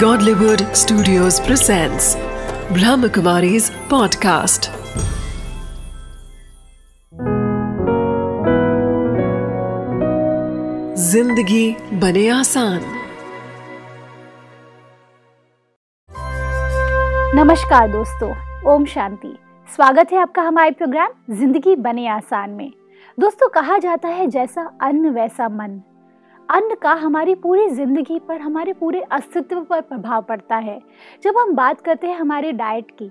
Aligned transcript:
Godlywood 0.00 0.62
Studios 0.76 1.36
presents 1.40 2.06
Brahmakumari's 2.76 3.70
podcast. 3.90 4.68
ज़िंदगी 10.98 11.76
बने 12.00 12.28
आसान। 12.28 12.80
नमस्कार 17.40 17.88
दोस्तों, 17.92 18.30
ओम 18.74 18.84
शांति। 18.84 19.34
स्वागत 19.68 20.12
है 20.12 20.18
आपका 20.18 20.42
हमारे 20.42 20.70
प्रोग्राम 20.70 21.34
ज़िंदगी 21.36 21.76
बने 21.76 22.08
आसान 22.08 22.50
में। 22.50 22.70
दोस्तों, 23.18 23.48
कहा 23.48 23.78
जाता 23.78 24.08
है 24.08 24.26
जैसा 24.26 24.70
अन्न 24.82 25.14
वैसा 25.14 25.48
मन। 25.48 25.82
अन्न 26.48 26.74
का 26.74 26.92
हमारी 26.94 27.34
पूरी 27.34 27.68
ज़िंदगी 27.68 28.18
पर 28.18 28.40
हमारे 28.40 28.72
पूरे 28.72 29.00
अस्तित्व 29.02 29.60
पर 29.60 29.80
प्रभाव 29.80 30.22
पड़ता 30.22 30.56
है। 30.56 30.78
जब 31.22 31.38
हम 31.38 31.54
बात 31.54 31.80
करते 31.80 32.06
हैं 32.06 32.16
हमारे 32.16 32.52
डाइट 32.52 32.90
की 32.98 33.08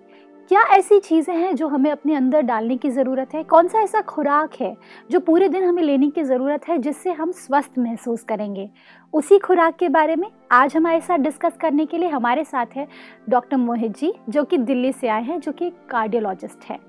क्या 0.51 0.61
ऐसी 0.75 0.99
चीज़ें 0.99 1.33
हैं 1.35 1.55
जो 1.55 1.67
हमें 1.67 1.89
अपने 1.91 2.15
अंदर 2.15 2.41
डालने 2.41 2.77
की 2.77 2.89
ज़रूरत 2.89 3.33
है? 3.33 3.43
कौन 3.43 3.67
सा 3.67 3.79
ऐसा 3.79 4.01
खुराक 4.01 4.53
है 4.61 4.75
जो 5.11 5.19
पूरे 5.19 5.49
दिन 5.49 5.63
हमें 5.63 5.81
लेने 5.83 6.09
की 6.09 6.23
ज़रूरत 6.23 6.67
है 6.69 6.77
जिससे 6.77 7.11
हम 7.11 7.31
स्वस्थ 7.31 7.79
महसूस 7.79 8.23
करेंगे? 8.23 8.69
उसी 9.13 9.39
खुराक 9.39 9.75
के 9.75 9.89
बारे 9.89 10.15
में 10.15 10.29
आज 10.51 10.75
हमारे 10.75 11.01
साथ 11.01 11.17
डिस्कस 11.17 11.57
करने 11.61 11.85
के 11.85 11.97
लिए 11.97 12.09
हमारे 12.09 12.43
साथ 12.43 12.75
है 12.75 12.87
डॉक्टर 13.29 13.57
मोहित 13.57 13.97
जी 13.97 14.13
जो 14.29 14.43
कि 14.43 14.57
दिल्ली 14.59 14.91
से 14.93 15.07
आए 15.07 15.23
हैं 15.23 15.39
जो 15.39 15.51
कि 15.51 15.69
कार्डियोलॉजिस्ट 15.89 16.69
है। 16.69 16.79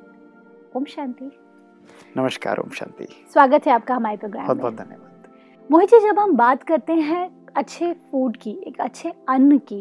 ओम 0.77 0.85
शांति। 0.85 1.31
नमस्कार 2.17 2.59
ओम 2.59 2.71
शांति। 2.71 3.09
स्वागत 3.33 3.67
है 3.67 3.73
आपका 3.73 3.95
हमारे 3.95 4.17
प्रोग्राम 4.17 4.45
बहुत 4.45 4.59
बहुत 4.59 4.75
धन्यवाद। 4.75 5.16
मोहित 5.71 5.91
जी 5.91 5.99
जब 6.01 6.19
हम 6.19 6.35
बात 6.37 6.63
करते 6.63 6.93
हैं 6.93 7.29
अच्छे 7.57 7.93
फ़ूड 8.11 8.37
की, 8.37 8.51
एक 8.67 8.81
अच्छे 8.81 9.13
अन्न 9.29 9.57
की, 9.59 9.79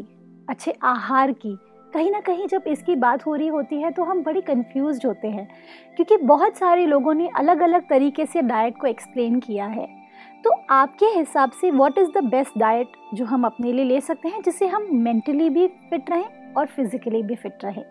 अच्छे 0.48 0.74
आहार 0.84 1.32
की, 1.32 1.56
कहीं 1.94 2.10
ना 2.12 2.20
कहीं 2.20 2.48
जब 2.48 2.64
इसकी 2.68 2.96
बात 2.96 3.26
हो 3.26 3.36
रही 3.36 3.48
होती 3.48 3.82
है 3.82 3.92
तो 3.92 4.04
हम 4.04 4.24
बड़ी 4.24 4.42
कंफ्यूज 4.42 5.06
होते 5.06 5.28
हैं, 5.28 5.48
क्योंकि 5.96 6.18
बहुत 6.18 6.58
सारे 6.58 6.86
लोगों 6.86 7.14
ने 7.14 7.30
अलग 7.38 7.60
अलग 7.60 7.88
तरीके 7.90 8.26
से 8.26 8.42
डाइट 8.42 8.80
को 8.82 8.88
एक्सप्लेन 8.88 9.40
किया 9.40 9.66
है। 9.66 9.88
तो 10.44 10.52
आपके 10.72 11.06
हिसाब 11.08 11.52
से 11.52 11.72
what 11.72 11.98
is 11.98 12.10
the 12.10 12.24
best 12.24 12.58
diet 12.60 12.92
जो 13.14 13.26
हम 13.26 13.46
अपने 13.46 13.72
लिए 13.74 13.86
ले 13.86 14.02
सकते 14.02 14.28
हैं, 14.28 14.42
जिससे 14.42 14.68
हम 14.68 14.88
मेंटली 14.94 15.50
भी 15.50 15.68
फिट 15.90 16.10
रहें 16.10 16.54
और 16.54 16.66
फिजिकली 16.66 17.24
भी 17.24 17.36
फिट 17.36 17.66
रहें? 17.66 17.84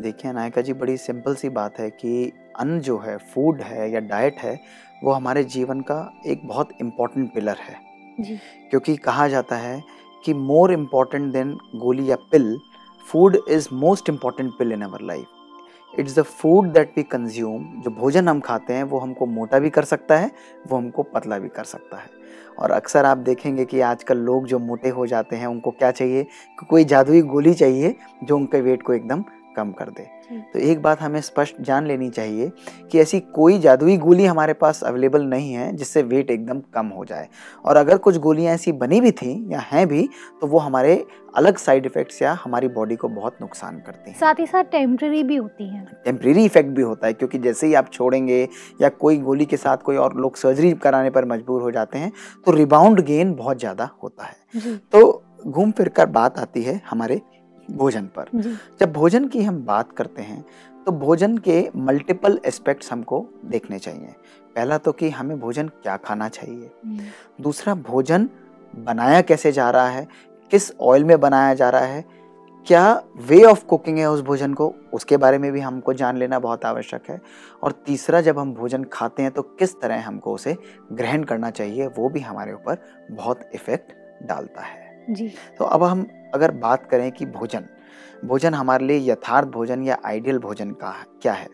देखिए, 0.00 0.32
नायका 0.32 0.60
जी, 0.60 0.72
बड़ी 0.72 0.96
सिंपल 0.96 1.34
सी 1.34 1.48
बात 1.50 1.78
है 1.80 1.90
कि 1.90 2.32
अन्न 2.58 2.80
जो 2.80 2.98
है 2.98 3.16
फ़ूड 3.34 3.60
है 3.60 3.90
या 3.90 4.00
डाइट 4.00 4.38
है 4.38 4.58
वो 5.04 5.12
हमारे 5.12 5.44
जीवन 5.46 5.80
का 5.80 6.00
एक 6.26 6.46
बहुत 6.46 6.68
इंपॉर्टेंट 6.80 7.32
पिलर 7.34 7.56
है। 7.60 7.76
जी। 8.20 8.36
क्योंकि 8.70 8.96
कहा 8.96 9.28
जाता 9.28 9.56
है 9.56 9.82
कि 10.24 10.34
मोर 10.34 10.72
इंपॉर्टेंट 10.72 11.32
देन 11.32 11.52
गोली 11.76 12.10
या 12.10 12.16
pill 12.32 12.56
food 13.04 13.38
is 13.48 13.68
most 13.72 14.08
important 14.08 14.52
pill 14.58 14.72
in 14.72 14.82
our 14.82 15.02
life 15.02 15.98
it's 15.98 16.18
the 16.18 16.22
food 16.22 16.66
that 16.72 16.92
we 16.96 17.02
consume 17.02 17.64
जो 17.82 17.90
भोजन 17.90 18.28
हम 18.28 18.40
खाते 18.40 18.72
हैं 18.72 18.82
वो 18.84 18.98
हमको 18.98 19.26
मोटा 19.26 19.58
भी 19.58 19.70
कर 19.70 19.84
सकता 19.84 20.18
है 20.18 20.30
वो 20.68 20.76
हमको 20.76 21.02
पतला 21.02 21.38
भी 21.38 21.48
कर 21.48 21.64
सकता 21.64 21.96
है। 21.96 22.10
और 22.58 22.70
अक्सर 22.70 23.04
आप 23.04 23.18
देखेंगे 23.18 23.64
कि 23.64 23.80
आजकल 23.80 24.18
लोग 24.18 24.46
जो 24.46 24.58
मोटे 24.58 24.88
हो 24.88 25.06
जाते 25.06 25.36
हैं 25.36 25.46
उनको 25.46 25.70
क्या 25.70 25.90
चाहिए? 25.90 26.26
कोई 26.68 26.84
जादुई 26.84 27.22
गोली 27.22 27.54
चाहिए 27.54 27.94
जो 28.24 28.36
उनके 28.36 28.60
वेट 28.60 28.82
को 28.82 28.92
एकदम 28.92 29.24
कम 29.56 29.70
कर 29.72 29.88
दे। 29.88 30.06
तो 30.52 30.58
एक 30.60 30.80
बात 30.82 31.00
हमें 31.00 31.20
स्पष्ट 31.20 31.60
जान 31.60 31.86
लेनी 31.86 32.08
चाहिए 32.10 32.50
कि 32.92 32.98
ऐसी 33.00 33.20
कोई 33.34 33.58
जादुई 33.58 33.96
गोली 33.98 34.24
हमारे 34.24 34.52
पास 34.54 34.82
अवेलेबल 34.82 35.22
नहीं 35.24 35.52
है 35.52 35.70
जिससे 35.76 36.02
वेट 36.04 36.30
एकदम 36.30 36.60
कम 36.74 36.86
हो 36.88 37.04
जाए। 37.04 37.28
और 37.64 37.76
अगर 37.76 37.98
कुछ 37.98 38.16
गोलियाँ 38.18 38.54
ऐसी 38.54 38.72
बनी 38.74 39.00
भी 39.00 39.10
थी 39.12 39.32
या 39.52 39.60
हैं 39.62 39.86
भी 39.88 40.08
तो 40.40 40.46
वो 40.46 40.58
हमारे 40.58 41.04
अलग 41.36 41.56
साइड 41.58 41.86
इफ़ेक्ट्स 41.86 42.20
या 42.22 42.32
हमारी 42.44 42.68
बॉडी 42.70 42.96
को 42.96 43.08
बहुत 43.10 43.36
नुकसान 43.40 43.78
करती 43.78 44.10
हैं। 44.10 44.18
साथ 44.18 44.40
ही 44.40 44.46
साथ 44.46 44.64
टेम्प्रेरी 44.64 45.22
भी 45.22 45.36
होती 45.36 45.68
हैं। 45.68 45.84
टेम्प्रेरी 46.04 46.44
इफ़ेक्ट 46.44 46.70
भी 46.70 46.82
होता 46.82 47.06
है 47.06 47.12
क्योंकि 47.12 47.38
जैसे 47.38 47.66
ही 47.66 47.74
आप 47.74 47.90
छोड़ेंगे 47.92 48.42
या 48.82 48.88
कोई 48.90 49.18
गोली 49.18 49.44
के 49.44 49.56
साथ 49.56 49.76
कोई 49.78 49.96
और 49.96 50.16
लोग 50.16 50.36
सर्जरी 50.36 50.72
कराने 50.82 51.10
पर 51.10 51.24
मजबूर 51.26 51.62
हो 51.62 51.70
जाते 51.70 51.98
हैं 51.98 52.12
तो 52.46 52.52
रिबाउंड 52.52 53.00
गेन 53.02 53.34
बहुत 53.34 53.58
ज़्यादा 53.58 53.90
होता 54.02 54.24
है। 54.24 54.76
तो 54.92 55.22
घूम 55.40 55.70
फिर 55.70 55.88
कर 55.88 56.06
बात 56.08 56.38
आती 56.38 56.62
है 56.62 56.80
हमारे 56.90 57.20
भोजन 57.70 58.04
पर। 58.16 58.28
जब 58.80 58.92
भोजन 58.92 59.28
की 59.28 59.42
हम 59.42 59.64
बात 59.64 59.92
करते 59.92 60.22
हैं 60.22 60.44
तो 60.86 60.92
भोजन 60.92 61.38
के 61.38 61.68
मल्टीपल 61.76 62.38
एस्पेक्ट्स 62.44 62.92
हमको 62.92 63.26
देखने 63.44 63.78
चाहिए। 63.78 64.14
पहला 64.56 64.78
तो 64.78 64.92
कि 64.92 65.10
हमें 65.10 65.38
भोजन 65.40 65.68
क्या 65.68 65.96
खाना 65.96 66.28
चाहिए। 66.28 66.70
हम्म, 66.86 66.98
दूसरा 67.40 67.74
भोजन 67.74 68.28
बनाया 68.74 69.20
कैसे 69.20 69.52
जा 69.52 69.70
रहा 69.70 69.88
है? 69.88 70.06
किस 70.50 70.72
ऑयल 70.80 71.04
में 71.04 71.20
बनाया 71.20 71.54
जा 71.54 71.70
रहा 71.70 71.80
है? 71.80 72.04
क्या 72.66 73.02
वे 73.20 73.42
ऑफ़ 73.44 73.64
कुकिंग 73.64 73.98
है 73.98 74.10
उस 74.10 74.20
भोजन 74.20 74.54
को? 74.54 74.74
उसके 74.92 75.16
बारे 75.16 75.38
में 75.38 75.50
भी 75.52 75.60
हमको 75.60 75.92
जान 75.92 76.16
लेना 76.16 76.38
बहुत 76.38 76.64
आवश्यक 76.64 77.10
है। 77.10 77.20
और 77.62 77.72
तीसरा 77.86 78.20
जब 78.20 78.38
हम 78.38 78.54
भोजन 78.54 78.84
खाते 78.84 79.22
हैं 79.22 79.32
तो 79.32 79.42
किस 79.42 79.80
तरह 79.80 80.06
हमको 80.06 80.34
उसे 80.34 80.56
ग्रहण 80.92 81.22
करना 81.22 81.50
चाहिए 81.50 81.86
वो 81.86 82.08
भी 82.08 82.20
हमारे 82.20 82.52
ऊपर 82.52 82.82
बहुत 83.10 83.50
इफ़ेक्ट 83.54 83.92
डालता 84.26 84.62
है। 84.62 84.87
जी। 85.10 85.34
तो 85.58 85.64
अब 85.64 85.82
हम 85.82 86.06
अगर 86.34 86.50
बात 86.50 86.90
करें 86.90 87.12
कि 87.12 87.26
भोजन 87.26 87.64
भोजन 88.24 88.54
हमारे 88.54 88.86
लिए 88.86 89.12
यथार्थ 89.12 89.48
भोजन 89.48 89.82
या 89.82 89.98
आइडियल 90.04 90.38
भोजन 90.38 90.70
का 90.70 91.06
क्या 91.22 91.32
है? 91.32 91.48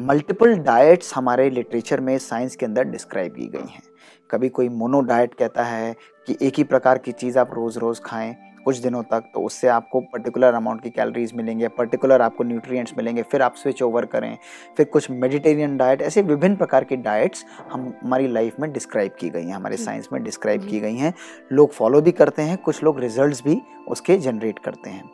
मल्टीपल 0.00 0.54
डाइट्स 0.54 1.14
हमारे 1.14 1.50
लिटरेचर 1.50 2.00
में 2.00 2.18
साइंस 2.18 2.56
के 2.56 2.66
अंदर 2.66 2.84
डिस्क्राइब 2.84 3.32
की 3.32 3.46
गई 3.46 3.68
हैं। 3.70 3.82
कभी 4.30 4.48
कोई 4.48 4.68
मोनो 4.68 5.00
डाइट 5.00 5.34
कहता 5.34 5.64
है 5.64 5.96
कि 6.26 6.36
एक 6.42 6.54
ही 6.56 6.64
प्रकार 6.64 6.98
की 6.98 7.12
चीज़ 7.12 7.38
आप 7.38 7.50
रोज़ 7.54 7.78
रोज़ 7.78 8.00
खाएँ 8.00 8.36
कुछ 8.64 8.78
दिनों 8.78 9.02
तक 9.02 9.24
तो 9.34 9.40
उससे 9.40 9.68
आपको 9.68 10.00
पर्टिकुलर 10.02 10.54
अमाउंट 10.54 10.82
की 10.82 10.90
कैलोरीज 10.90 11.32
मिलेंगे 11.34 11.68
पर्टिकुलर 11.68 12.22
आपको 12.22 12.44
न्यूट्रिएंट्स 12.44 12.94
मिलेंगे 12.98 13.22
फिर 13.22 13.42
आप 13.42 13.54
स्विच 13.56 13.82
ओवर 13.82 14.06
करें 14.06 14.36
फिर 14.76 14.86
कुछ 14.86 15.10
मेडिटेरियन 15.10 15.76
डाइट 15.76 16.02
ऐसे 16.02 16.22
विभिन्न 16.22 16.56
प्रकार 16.56 16.84
की 16.84 16.96
डाइट्स 16.98 17.44
हम 17.72 17.92
हमारी 18.02 18.28
लाइफ 18.28 18.60
में 18.60 18.70
डिस्क्राइब 18.72 19.12
की 19.20 19.30
गई 19.30 19.44
हैं 19.44 19.54
हमारे 19.54 19.76
साइंस 19.76 20.08
में 20.12 20.22
डिस्क्राइब 20.22 20.68
की 20.68 20.80
गई 20.80 20.96
हैं। 20.96 21.12
लोग 21.52 21.72
फॉलो 21.72 22.00
भी 22.00 22.12
करते 22.12 22.42
हैं 22.42 22.56
कुछ 22.58 22.82
लोग 22.84 23.00
रिज़ल्ट 23.00 23.44
भी 23.44 23.60
उसके 23.88 24.16
जनरेट 24.18 24.58
करते 24.58 24.90
हैं। 24.90 25.10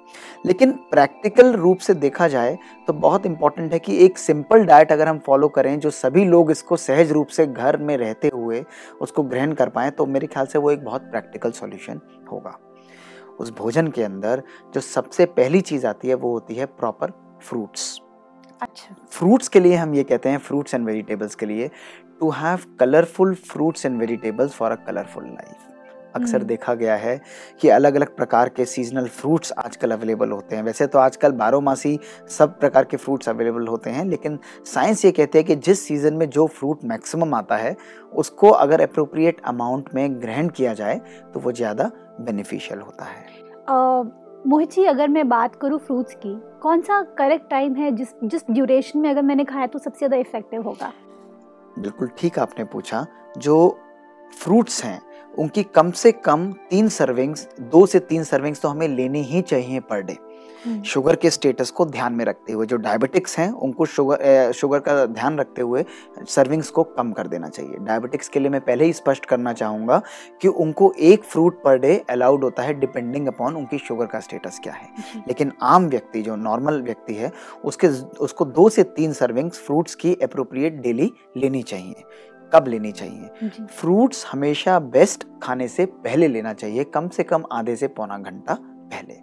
लेकिन 0.46 0.72
प्रैक्टिकल 0.90 1.52
रूप 1.52 1.78
से 1.78 1.94
देखा 1.96 2.28
जाए 2.28 2.56
तो 2.86 2.92
बहुत 2.92 3.26
इंपॉर्टेंट 3.26 3.72
है 3.72 3.78
कि 3.78 3.96
एक 4.04 4.18
सिंपल 4.18 4.64
डाइट 4.64 4.92
अगर 4.92 5.08
हम 5.08 5.18
फॉलो 5.26 5.48
करें 5.48 5.78
जो 5.80 5.90
सभी 5.92 6.24
लोग 6.24 6.50
इसको 6.50 6.76
सहज 6.78 7.12
रूप 7.12 7.28
से 7.28 7.46
घर 7.46 7.76
में 7.76 7.96
रहते 7.96 8.30
हुए 8.34 8.64
उसको 9.00 9.22
ग्रहण 9.24 9.52
कर 9.52 9.68
पाएँ 9.68 9.90
तो 9.90 10.06
मेरे 10.06 10.26
ख्याल 10.26 10.46
से 10.46 10.58
वो 10.58 10.70
एक 10.70 10.84
बहुत 10.84 11.10
प्रैक्टिकल 11.10 11.50
सॉल्यूशन 11.52 12.00
होगा। 12.32 12.58
उस 13.40 13.50
भोजन 13.58 13.88
के 13.88 14.02
अंदर 14.02 14.42
जो 14.74 14.80
सबसे 14.82 15.26
पहली 15.34 15.60
चीज़ 15.62 15.86
आती 15.86 16.08
है 16.08 16.14
वो 16.16 16.32
होती 16.32 16.54
है 16.54 16.66
प्रॉपर 16.74 17.12
फ्रूट्स 17.42 18.00
अच्छा। 18.60 18.94
फ्रूट्स 19.10 19.48
के 19.48 19.60
लिए 19.60 19.76
हम 19.76 19.94
ये 19.94 20.02
कहते 20.04 20.28
हैं 20.28 20.38
फ्रूट्स 20.40 20.74
एंड 20.74 20.86
वेजिटेबल्स 20.86 21.34
के 21.34 21.46
लिए 21.46 21.70
to 22.20 22.30
have 22.32 22.60
colourful 22.80 23.34
fruits 23.44 23.86
and 23.86 23.98
vegetables 24.00 24.52
for 24.52 24.70
a 24.70 24.76
colourful 24.86 25.24
life 25.24 25.75
अक्सर 26.16 26.36
हम्म। 26.36 26.46
देखा 26.46 26.74
गया 26.76 26.96
है 26.96 27.20
कि 27.60 27.68
अलग 27.70 27.94
अलग 27.94 28.14
प्रकार 28.16 28.48
के 28.48 28.64
सीजनल 28.66 29.06
फ्रूट्स 29.10 29.52
आजकल 29.54 29.90
अवेलेबल 29.92 30.30
होते 30.30 30.56
हैं। 30.56 30.62
वैसे 30.64 30.86
तो 30.86 30.98
आजकल 30.98 31.32
बारहमासी 31.34 31.98
सब 32.30 32.58
प्रकार 32.60 32.84
के 32.84 32.96
फ्रूट्स 32.98 33.28
अवेलेबल 33.28 33.66
होते 33.66 33.90
हैं 33.90 34.04
लेकिन 34.06 34.38
साइंस 34.66 35.04
ये 35.04 35.12
कहते 35.12 35.38
हैं 35.38 35.46
कि 35.46 35.56
जिस 35.56 35.86
सीज़न 35.86 36.14
में 36.14 36.28
जो 36.30 36.46
फ्रूट 36.48 36.84
मैक्सिमम 36.86 37.34
आता 37.34 37.56
है 37.56 37.76
उसको 38.14 38.50
अगर 38.50 38.80
अप्रोप्रिएट 38.82 39.40
अमाउंट 39.46 39.88
में 39.94 40.20
ग्रहण 40.22 40.48
किया 40.50 40.74
जाए 40.74 41.00
तो 41.34 41.40
वो 41.40 41.52
ज़्यादा 41.54 41.90
बेनिफिशियल 42.20 42.80
होता 42.80 43.04
है। 43.04 43.24
अ, 43.68 44.02
मोहित 44.46 44.72
जी 44.72 44.84
अगर 44.86 45.08
मैं 45.08 45.28
बात 45.28 45.54
करूँ 45.56 45.78
फ्रूट्स 45.78 46.14
की 46.16 46.34
कौन 46.62 46.80
सा 46.82 47.00
करेक्ट 47.18 47.48
टाइम 47.50 47.74
है 47.74 47.90
जिस 47.92 48.08
जिस 48.24 48.42
ड्यूरेशन 48.50 48.98
में 48.98 49.08
अगर 49.10 49.22
मैंने 49.22 49.44
खाया 49.44 49.66
तो 49.66 49.78
सबसे 49.78 49.98
ज़्यादा 49.98 50.16
इफ़ेक्टिव 50.16 50.62
होगा? 50.62 50.92
बिल्कुल 51.78 52.10
ठीक 52.18 52.38
आपने 52.38 52.64
पूछा। 52.66 53.04
जो 53.38 53.56
फ्रूट्स 54.32 54.82
हैं 54.84 55.00
उनकी 55.38 55.62
कम 55.64 55.90
से 55.92 56.12
कम 56.12 56.52
तीन 56.70 56.88
सर्विंग्स 56.88 57.48
दो 57.62 57.86
से 57.86 57.98
तीन 58.00 58.24
सर्विंग्स 58.24 58.60
तो 58.60 58.68
हमें 58.68 58.88
लेनी 58.88 59.22
ही 59.22 59.42
चाहिए 59.42 59.80
पर 59.80 60.02
डे। 60.02 60.16
हम्म, 60.64 60.82
शुगर 60.82 61.16
के 61.16 61.30
स्टेटस 61.30 61.70
को 61.70 61.84
ध्यान 61.86 62.12
में 62.12 62.24
रखते 62.24 62.52
हुए 62.52 62.66
जो 62.66 62.76
डायबिटिक्स 62.76 63.38
हैं 63.38 63.50
उनको 63.50 63.86
शुगर 63.86 64.52
शुगर 64.52 64.78
का 64.78 65.04
ध्यान 65.06 65.38
रखते 65.38 65.62
हुए 65.62 65.84
सर्विंग्स 66.28 66.70
को 66.70 66.82
कम 66.84 67.12
कर 67.12 67.26
देना 67.26 67.48
चाहिए। 67.48 67.76
डायबिटिक्स 67.80 68.28
के 68.28 68.40
लिए 68.40 68.50
मैं 68.50 68.60
पहले 68.60 68.84
ही 68.84 68.92
स्पष्ट 68.92 69.26
करना 69.26 69.52
चाहूँगा 69.52 70.00
कि 70.42 70.48
उनको 70.48 70.92
एक 71.00 71.24
फ्रूट 71.24 71.62
पर 71.62 71.78
डे 71.78 71.96
अलाउड 72.10 72.44
होता 72.44 72.62
है 72.62 72.74
डिपेंडिंग 72.74 73.26
अपॉन 73.28 73.56
उनकी 73.56 73.78
शुगर 73.78 74.06
का 74.06 74.20
स्टेटस 74.20 74.60
क्या 74.62 74.72
है। 74.72 74.88
लेकिन 75.28 75.52
आम 75.62 75.86
व्यक्ति 75.86 76.22
जो 76.22 76.36
नॉर्मल 76.36 76.82
व्यक्ति 76.82 77.14
है 77.14 77.32
उसके 77.64 77.88
उसको 78.18 78.44
दो 78.44 78.68
से 78.68 78.82
तीन 78.96 79.12
सर्विंग्स 79.12 79.58
फ्रूट्स 79.58 79.94
की 79.94 80.14
अप्रोप्रिएट 80.14 80.80
डेली 80.82 81.12
लेनी 81.36 81.62
चाहिए। 81.62 82.04
कब 82.52 82.68
लेनी 82.68 82.92
चाहिए। 82.92 83.66
फ्रूट्स 83.70 84.24
हमेशा 84.26 84.78
बेस्ट 84.78 85.26
खाने 85.42 85.68
से 85.68 85.86
पहले 85.86 86.28
लेना 86.28 86.52
चाहिए 86.52 86.84
कम 86.84 87.08
से 87.08 87.22
कम 87.22 87.44
आधे 87.52 87.76
से 87.76 87.88
पौना 87.88 88.18
घंटा 88.18 88.54
पहले। 88.60 89.18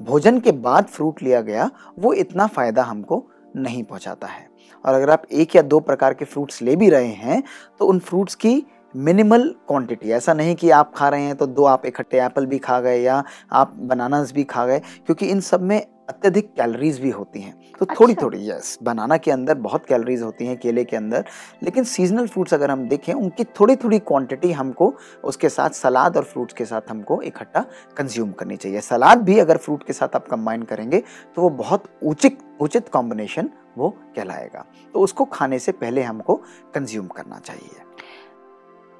भोजन 0.00 0.40
के 0.40 0.52
बाद 0.52 0.86
फ्रूट 0.86 1.22
लिया 1.22 1.40
गया 1.40 1.70
वो 1.98 2.12
इतना 2.14 2.46
फ़ायदा 2.46 2.82
हमको 2.82 3.24
नहीं 3.56 3.82
पहुंचाता 3.82 4.26
है। 4.26 4.48
और 4.84 4.94
अगर 4.94 5.10
आप 5.10 5.22
एक 5.32 5.56
या 5.56 5.62
दो 5.62 5.80
प्रकार 5.80 6.14
के 6.14 6.24
फ्रूट्स 6.24 6.62
ले 6.62 6.76
भी 6.76 6.88
रहे 6.90 7.12
हैं 7.14 7.42
तो 7.78 7.86
उन 7.86 7.98
फ्रूट्स 7.98 8.34
की 8.34 8.62
मिनिमल 8.94 9.48
क्वांटिटी 9.68 10.10
ऐसा 10.10 10.34
नहीं 10.34 10.54
कि 10.54 10.70
आप 10.70 10.92
खा 10.96 11.08
रहे 11.08 11.22
हैं 11.22 11.34
तो 11.36 11.46
दो 11.46 11.64
आप 11.64 11.86
इकट्ठे 11.86 12.20
एप्पल 12.20 12.46
भी 12.46 12.58
खा 12.58 12.80
गए 12.80 13.00
या 13.00 13.22
आप 13.52 13.74
बनानास 13.78 14.32
भी 14.32 14.44
खा 14.44 14.66
गए 14.66 14.78
क्योंकि 14.78 15.26
इन 15.26 15.40
सब 15.40 15.62
में 15.62 15.80
अत्यधिक 16.08 16.52
कैलोरीज 16.54 16.98
भी 17.00 17.10
होती 17.10 17.40
हैं। 17.40 17.52
तो 17.78 17.84
अच्छा। 17.84 17.94
थोड़ी 17.94 18.14
थोड़ी 18.14 18.48
यस 18.50 18.78
बनाना 18.82 19.16
के 19.16 19.30
अंदर 19.30 19.54
बहुत 19.58 19.86
कैलोरीज 19.86 20.22
होती 20.22 20.46
हैं 20.46 20.56
केले 20.58 20.84
के 20.84 20.96
अंदर 20.96 21.24
लेकिन 21.62 21.84
सीजनल 21.84 22.26
फ्रूट्स 22.26 22.54
अगर 22.54 22.70
हम 22.70 22.86
देखें 22.88 23.12
उनकी 23.14 23.44
थोड़ी 23.60 23.76
थोड़ी 23.76 23.98
क्वांटिटी 24.00 24.52
हमको 24.52 24.92
उसके 25.24 25.48
साथ 25.48 25.70
सलाद 25.72 26.16
और 26.16 26.24
फ्रूट्स 26.24 26.54
के 26.54 26.64
साथ 26.64 26.90
हमको 26.90 27.20
इकट्ठा 27.22 27.64
कंज्यूम 27.96 28.32
करनी 28.32 28.56
चाहिए। 28.56 28.80
सलाद 28.80 29.22
भी 29.22 29.38
अगर 29.38 29.56
फ्रूट 29.56 29.86
के 29.86 29.92
साथ 29.92 30.16
आप 30.16 30.28
कंबाइन 30.28 30.62
करेंगे 30.64 31.02
तो 31.36 31.42
वो 31.42 31.50
बहुत 31.56 31.84
उचित 32.04 32.38
उचित 32.60 32.88
कॉम्बिनेशन 32.88 33.50
वो 33.78 33.88
कहलाएगा। 34.16 34.64
तो 34.94 35.00
उसको 35.00 35.24
खाने 35.24 35.58
से 35.58 35.72
पहले 35.72 36.02
हमको 36.02 36.34
कंज्यूम 36.74 37.06
करना 37.06 37.38
चाहिए। 37.38 37.84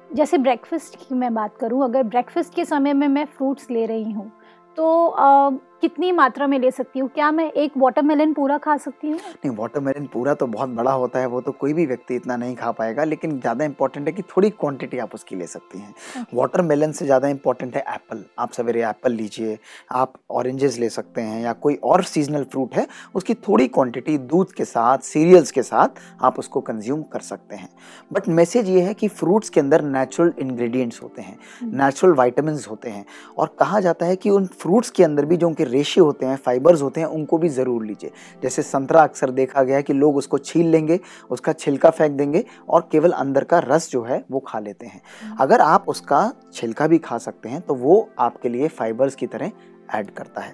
जैसे 0.09 0.37
ब्रेकफास्ट 0.37 0.95
की 0.97 1.15
मैं 1.15 1.33
बात 1.33 1.57
करूँ 1.57 1.83
अगर 1.83 2.03
ब्रेकफास्ट 2.05 2.53
के 2.55 2.65
समय 2.65 2.93
में 2.93 3.07
मैं 3.07 3.25
फ्रूट्स 3.27 3.69
ले 3.71 3.85
रही 3.85 4.11
हूँ 4.11 4.31
तो 4.77 5.07
अ, 5.07 5.49
कितनी 5.81 6.11
मात्रा 6.11 6.45
में 6.47 6.57
ले 6.59 6.69
सकती 6.71 6.99
हूँ? 6.99 7.07
क्या 7.09 7.29
मैं 7.31 7.51
एक 7.53 7.71
वाटरमेलन 7.77 8.31
पूरा 8.33 8.57
खा 8.57 8.75
सकती 8.77 9.09
हूँ? 9.09 9.17
नहीं 9.17 9.55
वाटरमेलन 9.57 10.05
पूरा 10.13 10.33
तो 10.33 10.45
बहुत 10.47 10.69
बड़ा 10.69 10.91
होता 10.91 11.19
है 11.19 11.25
वो 11.27 11.41
तो 11.41 11.51
कोई 11.53 11.73
भी 11.73 11.85
व्यक्ति 11.85 12.15
इतना 12.15 12.35
नहीं 12.37 12.55
खा 12.55 12.71
पाएगा 12.71 13.03
लेकिन 13.03 13.39
ज़्यादा 13.39 13.65
इंपॉर्टेंट 13.65 14.07
है 14.07 14.13
कि 14.13 14.21
थोड़ी 14.29 14.49
क्वांटिटी 14.51 14.97
आप 14.97 15.13
उसकी 15.15 15.35
ले 15.35 15.47
सकती 15.47 15.79
हैं। 15.79 16.25
वाटरमेलन 16.33 16.91
से 16.91 17.05
ज़्यादा 17.05 17.27
इंपॉर्टेंट 17.27 17.75
है 17.75 17.83
एप्पल 17.87 18.23
आप 18.39 18.51
सवेरे 18.51 18.83
एप्पल 18.83 19.11
लीजिए 19.11 19.57
आप 19.91 20.13
ऑरेंजेस 20.31 20.77
ले 20.79 20.89
सकते 20.89 21.21
हैं 21.21 21.41
या 21.43 21.53
कोई 21.55 21.75
और 21.83 22.03
सीजनल 22.05 22.43
फ्रूट 22.45 22.75
है 22.75 22.87
उसकी 23.15 23.33
थोड़ी 23.47 23.67
क्वांटिटी 23.69 24.17
दूध 24.17 24.51
के 24.53 24.65
साथ 24.65 25.05
सीरियल्स 25.05 25.51
के 25.51 25.63
साथ 25.63 26.01
आप 26.21 26.39
उसको 26.39 26.61
कंज्यूम 26.61 27.03
कर 27.03 27.19
सकते 27.21 27.55
हैं। 27.55 27.69
बट 28.11 28.27
मैसेज 28.31 28.69
ये 28.69 28.81
है 28.81 28.93
कि 28.93 29.07
फ्रूट्स 29.09 29.49
के 29.49 29.59
अंदर 29.59 29.81
नेचुरल 29.83 30.33
इंग्रेडिएंट्स 30.39 31.01
होते 31.03 31.21
हैं 31.21 31.37
नेचुरल 31.73 32.13
वाइटामिन 32.15 32.59
होते 32.69 32.89
हैं 32.89 33.05
और 33.37 33.55
कहा 33.59 33.79
जाता 33.79 34.05
है 34.05 34.15
कि 34.15 34.29
उन 34.29 34.45
फ्रूट्स 34.53 34.89
के 34.89 35.03
अंदर 35.03 35.25
भी 35.25 35.37
जो 35.37 35.47
उनके 35.47 35.65
रेशियो 35.67 36.05
होते 36.05 36.25
हैं 36.25 36.35
फाइबर्स 36.37 36.81
होते 36.81 37.01
हैं 37.01 37.07
उनको 37.09 37.37
भी 37.37 37.49
ज़रूर 37.49 37.85
लीजिए। 37.85 38.11
जैसे 38.43 38.61
संतरा 38.63 39.01
अक्सर 39.01 39.31
देखा 39.31 39.63
गया 39.63 39.75
है 39.75 39.83
कि 39.83 39.93
लोग 39.93 40.17
उसको 40.17 40.37
छील 40.39 40.67
लेंगे 40.67 40.99
उसका 41.29 41.53
छिलका 41.53 41.89
फेंक 41.89 42.11
देंगे 42.11 42.43
और 42.69 42.87
केवल 42.91 43.11
अंदर 43.13 43.43
का 43.43 43.59
रस 43.65 43.89
जो 43.91 44.03
है 44.03 44.23
वो 44.31 44.39
खा 44.39 44.59
लेते 44.59 44.85
हैं। 44.85 45.01
अगर 45.39 45.61
आप 45.61 45.85
उसका 45.87 46.31
छिलका 46.53 46.87
भी 46.87 46.97
खा 46.99 47.17
सकते 47.19 47.49
हैं 47.49 47.61
तो 47.61 47.75
वो 47.75 48.07
आपके 48.19 48.49
लिए 48.49 48.67
फाइबर्स 48.69 49.15
की 49.15 49.27
तरह 49.27 49.51
ऐड 49.95 50.09
करता 50.09 50.41
है। 50.41 50.53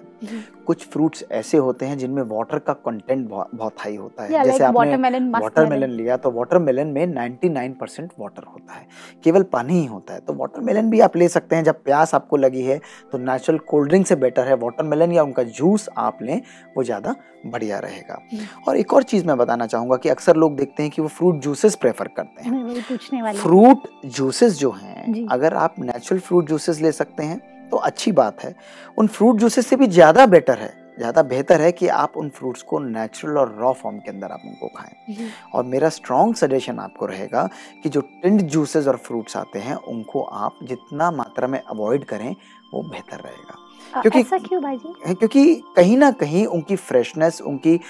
कुछ 0.66 0.86
फ्रूट्स 0.88 1.24
ऐसे 1.32 1.58
होते 1.58 1.86
हैं 1.86 1.96
जिनमें 1.98 2.22
वाटर 2.22 2.58
का 2.58 2.72
कंटेंट 2.72 3.28
बहुत 3.28 3.80
हाई 3.80 3.96
होता 3.96 4.22
है। 4.22 4.30
Yeah, 4.30 4.44
जैसे 4.44 4.64
like 4.64 4.76
watermelon, 4.76 5.32
वाटरमेलन 5.34 5.90
लिया 5.90 6.16
तो 6.16 6.30
वाटरमेलन 6.30 6.86
में 6.86 7.06
99 7.06 7.74
परसेंट 7.80 8.12
वाटर 8.20 8.42
होता 8.44 8.72
है। 8.72 8.86
केवल 9.24 9.42
पानी 9.42 9.78
ही 9.80 9.84
होता 9.86 10.14
है। 10.14 10.20
तो 10.20 10.34
वाटरमेलन 10.34 10.90
भी 10.90 11.00
आप 11.00 11.16
ले 11.16 11.28
सकते 11.28 11.56
हैं। 11.56 11.64
जब 11.64 11.82
प्यास 11.84 12.14
आपको 12.14 12.36
लगी 12.36 12.62
है 12.62 12.80
तो 13.12 13.18
नेचुरल 13.18 13.58
कोल्ड 13.58 13.88
ड्रिंक 13.88 14.06
से 14.06 14.16
बेटर 14.16 14.48
है। 14.48 14.54
वाटरमेलन 14.54 15.12
या 15.12 15.22
उनका 15.22 15.42
जूस 15.42 15.88
आप 15.98 16.22
लें 16.22 16.40
वो 16.76 16.84
ज़्यादा 16.84 17.14
बढ़िया 17.46 17.78
रहेगा। 17.78 18.20
और 18.68 18.76
एक 18.76 18.92
और 18.94 19.02
चीज़ 19.02 19.26
मैं 19.26 19.36
बताना 19.36 19.66
चाहूँगा 19.66 19.96
कि 19.96 20.08
अक्सर 20.08 20.36
लोग 20.36 20.56
देखते 20.56 20.82
हैं 20.82 20.92
कि 20.92 21.02
वो 21.02 21.08
फ्रूट 21.08 21.40
जूसेस 21.40 21.74
प्रेफर 21.76 22.08
करते 22.08 22.42
हैं। 22.42 23.32
फ्रूट 23.32 23.88
जूसेस 24.06 24.58
जो 24.58 24.72
जी। 24.72 24.86
हैं 24.86 25.26
अगर 25.28 25.54
आप 25.54 25.74
नेचुरल 25.78 26.20
फ्रूट 26.20 26.48
जूसेस 26.48 26.80
ले 26.80 26.92
सकते 26.92 27.22
हैं 27.22 27.53
तो 27.70 27.76
अच्छी 27.76 28.12
बात 28.12 28.44
है। 28.44 28.54
उन 28.98 29.06
फ्रूट 29.06 29.36
जूसेस 29.36 29.66
से 29.66 29.76
भी 29.76 29.86
ज़्यादा 29.86 30.26
बेटर 30.26 30.58
है। 30.58 30.94
ज़्यादा 30.98 31.22
बेहतर 31.22 31.60
है 31.60 31.72
कि 31.72 31.88
आप 31.88 32.16
उन 32.16 32.28
फ्रूट्स 32.28 32.62
को 32.62 32.78
नेचुरल 32.78 33.38
और 33.38 33.56
रॉ 33.58 33.72
फॉर्म 33.72 33.98
के 33.98 34.10
अंदर 34.10 34.26
आप 34.26 34.40
उनको 34.46 34.68
खाएँ। 34.68 35.14
और 35.54 35.64
मेरा 35.64 35.88
स्ट्रॉन्ग 35.88 36.34
सजेशन 36.34 36.78
आपको 36.78 37.06
रहेगा 37.06 37.48
कि 37.82 37.88
जो 37.88 38.00
टिंड 38.00 38.40
जूसेस 38.42 38.86
और 38.86 38.96
फ्रूट्स 38.96 39.36
आते 39.36 39.58
हैं 39.58 39.74
उनको 39.74 40.22
आप 40.22 40.54
जितना 40.62 41.10
मात्रा 41.10 41.48
में 41.48 41.62
अवॉइड 41.62 42.04
करें 42.04 42.36
वो 42.74 42.82
बेहतर 42.82 43.16
रहेगा। 43.16 43.58
क्योंकि- 44.00 44.26
ऐसा 44.26 44.38
क्यों 44.38 44.62
भाई 44.62 44.76
जी? 44.76 45.14
क्योंकि 45.14 45.62
कहीं 45.76 45.96
ना 45.96 46.10
कहीं 46.10 46.46
उनकी 46.46 46.76
फ्रेशनेस 46.76 47.40
उनकी 47.40 47.80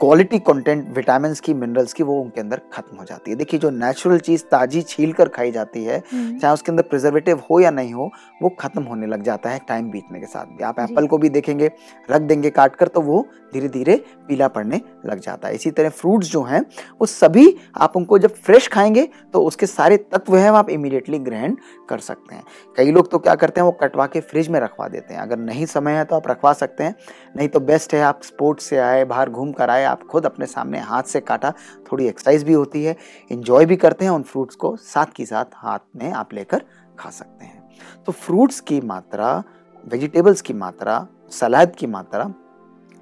क्वालिटी 0.00 0.38
कंटेंट 0.38 0.88
विटामिन 0.96 1.34
की 1.44 1.52
मिनरल्स 1.54 1.92
की 1.92 2.02
वो 2.02 2.14
उनके 2.22 2.40
अंदर 2.40 2.60
खत्म 2.72 2.96
हो 2.96 3.04
जाती 3.04 3.30
है। 3.30 3.36
देखिए 3.36 3.60
जो 3.60 3.70
नेचुरल 3.70 4.18
चीज़ 4.18 4.42
ताजी 4.44 4.82
छील 4.82 5.12
कर 5.12 5.28
खाई 5.28 5.50
जाती 5.52 5.84
है 5.84 5.96
हम्म, 6.12 6.38
चाहे 6.38 6.54
उसके 6.54 6.72
अंदर 6.72 6.82
प्रिजर्वेटिव 6.82 7.42
हो 7.50 7.60
या 7.60 7.70
नहीं 7.70 7.92
हो 7.94 8.10
वो 8.42 8.48
खत्म 8.58 8.82
होने 8.82 9.06
लग 9.06 9.22
जाता 9.22 9.50
है 9.50 9.60
टाइम 9.68 9.90
बीतने 9.90 10.20
के 10.20 10.26
साथ 10.26 10.46
भी। 10.46 10.64
आप 10.64 10.80
एप्पल 10.80 11.06
को 11.06 11.18
भी 11.18 11.28
देखेंगे 11.28 11.70
रख 12.10 12.22
देंगे 12.22 12.50
काट 12.50 12.76
कर 12.76 12.88
तो 12.88 13.00
वो 13.00 13.26
धीरे 13.52 13.68
धीरे 13.68 13.96
पीला 14.28 14.48
पड़ने 14.48 14.80
लग 15.06 15.20
जाता 15.20 15.48
है। 15.48 15.54
इसी 15.54 15.70
तरह 15.70 15.88
फ्रूट्स 15.88 16.30
जो 16.30 16.42
हैं, 16.42 16.60
वो 17.00 17.06
सभी 17.06 17.56
आप 17.76 17.96
उनको 17.96 18.18
जब 18.18 18.34
फ्रेश 18.34 18.68
खाएँगे 18.68 19.08
तो 19.32 19.42
उसके 19.42 19.66
सारे 19.66 19.96
तत्व 19.96 20.36
हैं 20.36 20.50
आप 20.50 20.70
इमीडिएटली 20.70 21.18
ग्रहण 21.18 21.56
कर 21.88 21.98
सकते 21.98 22.34
हैं। 22.34 22.42
कई 22.76 22.90
लोग 22.90 23.10
तो 23.10 23.18
क्या 23.18 23.34
करते 23.34 23.60
हैं, 23.60 23.66
वो 23.66 23.72
कटवा 23.72 24.06
के 24.06 24.20
फ्रिज 24.20 24.48
में 24.48 24.60
रखवा 24.60 24.88
देते 24.88 25.14
हैं। 25.14 25.20
अगर 25.20 25.36
नहीं 25.36 25.66
समय 25.66 25.92
है 25.92 26.04
तो 26.04 26.16
आप 26.16 26.28
रखवा 26.28 26.52
सकते 26.52 26.84
हैं। 26.84 26.94
नहीं 27.36 27.48
तो 27.48 27.60
बेस्ट 27.60 27.94
है, 27.94 28.02
आप 28.02 28.22
स्पोर्ट्स 28.22 28.64
से 28.64 28.78
आए, 28.78 29.04
बाहर 29.04 29.30
घूम 29.30 29.52
कर 29.52 29.70
आए, 29.70 29.84
आप 29.84 30.02
खुद 30.02 30.26
अपने 30.26 30.46
सामने 30.46 30.78
हाथ 30.78 31.02
से 31.02 31.20
काटा, 31.20 31.52
थोड़ी 31.92 32.06
एक्सरसाइज 32.06 32.44
भी 32.44 32.52
होती 32.52 32.84
है। 32.84 32.96
इंजॉय 33.30 33.66
भी 33.66 33.76
करते 33.76 34.04
हैं, 34.04 34.12
उन 34.12 34.22
फ्रूट्स 34.22 34.54
को 34.54 34.76
साथ 34.76 35.06
की 35.06 35.26
साथ 35.26 35.44
हाथ 35.54 35.78
में 35.96 36.10
आप 36.12 36.34
लेकर 36.34 36.62
खा 36.98 37.10
सकते 37.10 37.44
हैं। 37.44 37.62
तो 38.06 38.12
फ्रूट्स 38.12 38.60
की 38.60 38.80
मात्रा 38.80 39.42
वेजिटेबल्स 39.84 40.40
की 40.40 40.52
मात्रा 40.52 41.06
सलाद 41.30 41.74
की 41.76 41.86
मात्रा 41.86 42.32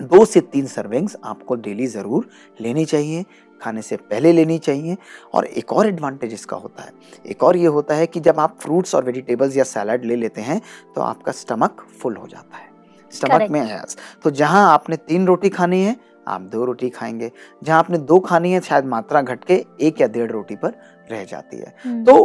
दो 0.00 0.25
से 0.25 0.41
तीन 0.43 0.67
सर्विंग्स 0.67 1.17
आपको 1.25 1.55
डेली 1.56 1.87
ज़रूर 1.87 2.29
लेनी 2.61 2.85
चाहिए 2.85 3.25
खाने 3.61 3.82
से 3.82 3.96
पहले 3.96 4.32
लेनी 4.32 4.58
चाहिए। 4.58 4.96
और 5.35 5.44
एक 5.46 5.73
और 5.73 5.87
एडवांटेज 5.87 6.32
इसका 6.32 6.56
होता 6.56 6.82
है। 6.82 6.93
एक 7.26 7.43
और 7.43 7.56
ये 7.56 7.67
होता 7.67 7.94
है 7.94 8.06
कि 8.06 8.20
जब 8.20 8.41
आप 8.41 8.56
फ्रूट्स 8.61 8.94
और 8.94 9.05
वेजिटेबल्स 9.05 9.56
या 9.56 9.64
सैलड 9.64 10.05
ले 10.05 10.17
लेते 10.17 10.41
हैं 10.41 10.61
तो 10.94 11.00
आपका 11.00 11.32
स्टमक 11.32 11.87
फुल 12.00 12.17
हो 12.17 12.26
जाता 12.26 12.56
है। 12.56 12.69
स्टमक 13.12 13.50
में 13.50 13.61
yes. 13.62 13.96
तो 14.25 14.31
जहाँ 14.32 14.69
आपने 14.73 14.96
तीन 14.99 15.26
रोटी 15.26 15.49
खानी 15.49 15.82
है 15.82 15.97
आप 16.29 16.40
दो 16.43 16.64
रोटी 16.64 16.88
खाएँगे। 16.90 17.31
जहाँ 17.62 17.79
आपने 17.79 17.99
दो 18.00 18.19
खानी 18.20 18.52
है 18.52 18.61
शायद 18.61 18.85
मात्रा 18.87 19.23
घट 19.23 19.44
के 19.44 19.64
एक 19.81 20.00
या 20.00 20.06
डेढ़ 20.08 20.31
रोटी 20.31 20.56
पर 20.56 20.75
रह 21.11 21.25
जाती 21.25 21.56
है। 21.56 21.75
हम्म, 21.85 22.05
तो 22.05 22.25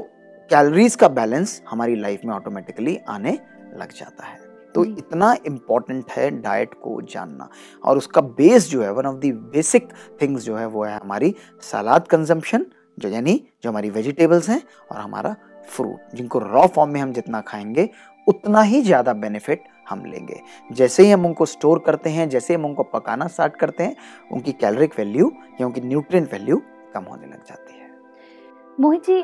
कैलोरीज 0.52 0.96
का 0.96 1.08
बैलेंस 1.10 1.62
हमारी 1.70 1.96
लाइफ 1.96 2.22
में 2.26 2.34
ऑटोमेटिकली 2.36 2.98
आने 3.10 3.40
लग 3.74 3.92
जाता 3.94 4.26
है। 4.26 4.49
तो 4.80 4.98
इतना 4.98 5.36
इंपॉर्टेंट 5.46 6.12
है 6.12 6.30
डाइट 6.42 6.74
को 6.74 7.00
जानना। 7.12 7.50
और 7.84 7.98
उसका 7.98 8.22
बेस 8.22 8.70
जो 8.70 8.82
है 8.84 8.92
one 8.92 9.06
of 9.06 9.16
the 9.16 9.34
basic 9.54 9.88
things 10.22 10.44
जो 10.44 10.56
है 10.56 10.66
वो 10.68 10.84
है 10.84 11.00
हमारी 11.00 11.34
सलाद 11.64 12.08
कंजम्पशन 12.08 12.66
जो 12.98 13.10
यानी 13.10 13.34
जो 13.64 13.70
हमारी 13.70 13.90
वेजिटेबल्स 13.90 14.50
हैं 14.50 14.62
और 14.92 14.98
हमारा 14.98 15.36
फ्रूट 15.70 16.16
जिनको 16.16 16.40
रॉ 16.40 16.66
फॉर्म 16.68 16.92
में 16.92 17.00
हम 17.02 17.12
जितना 17.14 17.42
खाएँगे 17.42 17.90
उतना 18.28 18.62
ही 18.62 18.82
ज़्यादा 18.82 19.14
बेनिफिट 19.16 19.64
हम 19.90 20.06
लेंगे। 20.06 20.40
जैसे 20.72 21.04
ही 21.04 21.12
हम 21.12 21.26
उनको 21.26 21.46
स्टोर 21.46 21.84
करते 21.86 22.10
हैं 22.10 22.28
जैसे 22.30 22.54
ही 22.54 22.60
हम 22.60 22.66
उनको 22.66 22.84
पकाना 22.94 23.28
स्टार्ट 23.28 23.56
करते 23.56 23.84
हैं 23.84 23.96
उनकी 24.32 24.52
कैलोरिक 24.52 24.98
वैल्यू 24.98 25.32
या 25.62 25.68
उनकी 25.68 25.82
न्यूट्रिएंट 25.82 26.32
वैल्यू 26.34 26.62
कम 26.94 27.04
होने 27.04 27.28
लग 27.28 27.46
जाती 27.48 27.74
है। 27.74 27.89
Mohit 28.80 29.06
ji 29.06 29.16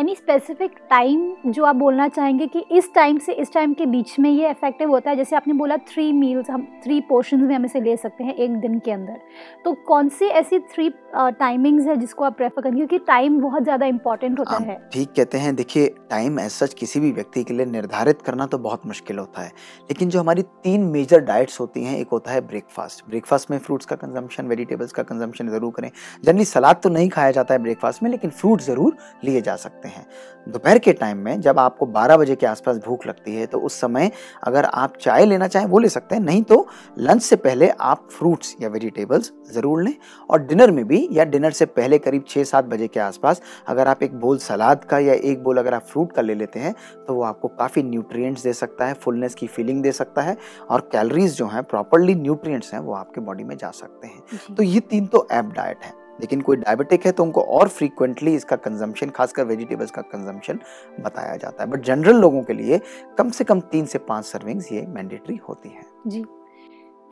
any 0.00 0.14
specific 0.14 0.70
time 0.90 1.50
जो 1.52 1.64
आप 1.64 1.76
बोलना 1.76 2.06
चाहेंगे 2.08 2.46
कि 2.46 2.64
इस 2.70 2.92
टाइम 2.94 3.18
से 3.18 3.32
इस 3.32 3.52
टाइम 3.52 3.72
के 3.74 3.84
बीच 3.86 4.18
में 4.18 4.28
ये 4.30 4.50
इफ़ेक्टिव 4.50 4.90
होता 4.90 5.10
है? 5.10 5.16
जैसे 5.16 5.36
आपने 5.36 5.54
बोला 5.54 5.76
थ्री 5.88 6.12
मील्स 6.12 6.50
हम 6.50 6.66
थ्री 6.84 7.00
पोर्शन 7.00 7.40
में 7.40 7.54
हम 7.54 7.64
इसे 7.64 7.80
ले 7.80 7.96
सकते 7.96 8.24
हैं 8.24 8.34
एक 8.34 8.56
दिन 8.60 8.78
के 8.78 8.90
अंदर। 8.92 9.20
तो 9.64 9.72
कौन 9.86 10.08
सी 10.08 10.26
ऐसी 10.40 10.58
थ्री 10.58 10.88
टाइमिंग्स 11.14 11.86
है 11.86 11.96
जिसको 11.96 12.24
आप 12.24 12.36
प्रेफर 12.36 12.62
करेंगे? 12.62 12.86
क्योंकि 12.86 13.04
टाइम 13.06 13.40
बहुत 13.40 13.62
ज़्यादा 13.62 13.86
इंपॉर्टेंट 13.86 14.38
होता 14.38 14.56
है। 14.64 14.76
ठीक 14.92 15.12
कहते 15.16 15.38
हैं। 15.38 15.54
देखिए 15.56 15.86
टाइम 16.10 16.38
एज 16.40 16.50
सच 16.50 16.74
किसी 16.74 17.00
भी 17.00 17.12
व्यक्ति 17.12 17.44
के 17.44 17.54
लिए 17.54 17.66
निर्धारित 17.66 18.22
करना 18.22 18.46
तो 18.46 18.58
बहुत 18.58 18.86
मुश्किल 18.86 19.18
होता 19.18 19.42
है। 19.42 19.48
लेकिन 19.82 20.08
जो 20.08 20.20
हमारी 20.20 20.42
तीन 20.42 20.84
मेजर 20.90 21.20
डाइट्स 21.22 21.58
होती 21.60 21.84
हैं 21.84 21.96
एक 21.98 22.08
होता 22.12 22.32
है 22.32 22.46
ब्रेकफास्ट 22.48 23.04
ब्रेकफास्ट 23.08 23.50
में 23.50 23.58
फ्रूट्स 23.58 23.86
का 23.86 23.96
कंजम्पशन 23.96 24.46
वेजिटेबल्स 24.48 24.92
का 24.92 25.02
कंजम्पशन 25.04 25.48
ज़रूर 25.48 25.72
करें। 25.76 25.90
जनरली 26.24 26.44
सलाद 26.44 26.80
तो 26.82 26.88
नहीं 26.90 27.08
खाया 27.08 27.30
जाता 27.30 27.54
है 27.54 27.62
ब्रेकफास्ट 27.62 28.02
में 28.02 28.10
लेकिन 28.10 28.30
फ्रूट 28.32 28.64
ज़रूर 28.66 28.96
लिए 29.24 29.40
जा 29.40 29.56
सकते 29.56 29.88
हैं। 29.88 30.06
दोपहर 30.46 30.78
के 30.78 30.92
टाइम 30.94 31.18
में 31.18 31.40
जब 31.40 31.58
आपको 31.58 31.86
12 31.88 32.16
बजे 32.16 32.34
के 32.36 32.46
आसपास 32.46 32.76
भूख 32.78 33.06
लगती 33.06 33.34
है 33.34 33.46
तो 33.46 33.58
उस 33.60 33.80
समय 33.80 34.10
अगर 34.42 34.64
आप 34.64 34.96
चाय 34.96 35.24
लेना 35.26 35.48
चाहें 35.48 35.66
वो 35.66 35.78
ले 35.78 35.88
सकते 35.88 36.14
हैं। 36.14 36.22
नहीं 36.22 36.42
तो 36.44 36.66
लंच 36.98 37.22
से 37.22 37.36
पहले 37.38 37.68
आप 37.70 38.06
फ्रूट्स 38.10 38.54
या 38.60 38.68
वेजिटेबल्स 38.68 39.32
ज़रूर 39.52 39.82
लें 39.82 39.94
और 40.30 40.42
डिनर 40.42 40.70
में 40.70 40.84
भी 40.84 41.06
या 41.12 41.24
डिनर 41.26 41.50
से 41.52 41.66
पहले 41.66 41.98
करीब 41.98 42.24
छः 42.28 42.44
सात 42.44 42.64
बजे 42.66 42.88
के 42.88 43.00
आसपास 43.00 43.42
अगर 43.68 43.88
आप 43.88 44.02
एक 44.02 44.14
बोल 44.20 44.38
सलाद 44.38 44.84
का 44.84 44.98
या 44.98 45.14
एक 45.14 45.42
बोल 45.44 45.58
अगर 45.58 45.74
आप 45.74 45.86
फ्रूट 45.86 46.12
का 46.12 46.22
ले 46.22 46.34
लेते 46.34 46.60
हैं 46.60 46.74
तो 47.06 47.14
वो 47.14 47.22
आपको 47.22 47.48
काफ़ी 47.50 47.82
न्यूट्रिएंट्स 47.82 48.42
दे 48.42 48.52
सकता 48.54 48.86
है 48.86 48.94
फुलनेस 48.96 49.34
की 49.34 49.46
फीलिंग 49.48 49.82
दे 49.82 49.92
सकता 49.92 50.22
है 50.22 50.36
और 50.70 50.88
कैलोरीज 50.92 51.36
जो 51.36 51.46
हैं 51.46 51.62
प्रॉपरली 51.64 52.14
न्यूट्रिएंट्स 52.14 52.72
हैं 52.74 52.80
वो 52.80 52.94
आपके 52.94 53.20
बॉडी 53.20 53.44
में 53.44 53.56
जा 53.56 53.70
सकते 53.72 54.06
हैं। 54.06 54.54
तो 54.54 54.62
ये 54.62 54.80
तीन 54.80 55.06
तो 55.06 55.26
ऐप 55.32 55.52
डाइट 55.56 55.84
है। 55.84 56.05
लेकिन 56.20 56.40
कोई 56.40 56.56
डायबिटिक 56.56 57.06
है 57.06 57.12
तो 57.12 57.22
उनको 57.22 57.40
और 57.50 57.68
फ्रीक्वेंटली 57.68 58.34
इसका 58.34 58.56
कंजम्पशन 58.58 59.10
खासकर 59.10 59.44
वेजिटेबल्स 59.44 59.90
का 59.90 60.02
कंजम्पशन 60.04 60.58
बताया 61.00 61.36
जाता 61.36 61.62
है। 61.62 61.70
बट 61.70 61.82
जनरल 61.82 62.20
लोगों 62.20 62.42
के 62.42 62.52
लिए 62.52 62.80
कम 63.18 63.30
से 63.30 63.44
कम 63.44 63.60
तीन 63.62 63.86
से 63.86 63.98
पाँच 64.00 64.24
सर्विंग्स 64.24 64.72
ये 64.72 64.86
मैंडेटरी 64.88 65.36
होती 65.48 65.68
हैं। 65.68 65.84
जी। 66.06 66.24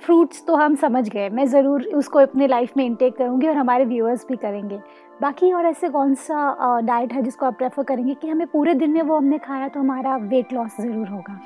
फ्रूट्स 0.03 0.45
तो 0.47 0.55
हम 0.55 0.75
समझ 0.77 1.09
गए। 1.09 1.29
मैं 1.29 1.45
ज़रूर 1.47 1.83
उसको 1.95 2.19
अपने 2.19 2.47
लाइफ 2.47 2.77
में 2.77 2.85
इंटेक 2.85 3.17
करूँगी 3.17 3.49
और 3.49 3.57
हमारे 3.57 3.85
व्यूअर्स 3.85 4.25
भी 4.29 4.37
करेंगे। 4.37 4.79
बाकी 5.23 5.53
और 5.53 5.67
ऐसे 5.67 5.89
कौन 5.89 6.15
सा 6.17 6.81
डाइट 6.81 7.13
है 7.13 7.23
जिसको 7.23 7.47
आप 7.47 7.57
प्रेफर 7.59 7.83
करेंगे 7.83 8.15
कि 8.15 8.29
हमें 8.29 8.47
पूरे 8.47 8.75
दिन 8.75 8.91
में 8.91 9.03
वो 9.03 9.17
हमने 9.17 9.39
खाया 9.39 9.69
तो 9.69 9.81
हमारा 9.81 10.17
वेट 10.19 10.53
लॉस 10.53 10.81
ज़रूर 10.81 11.09
होगा? 11.09 11.41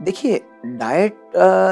देखिए 0.00 0.40
डाइट 0.66 1.18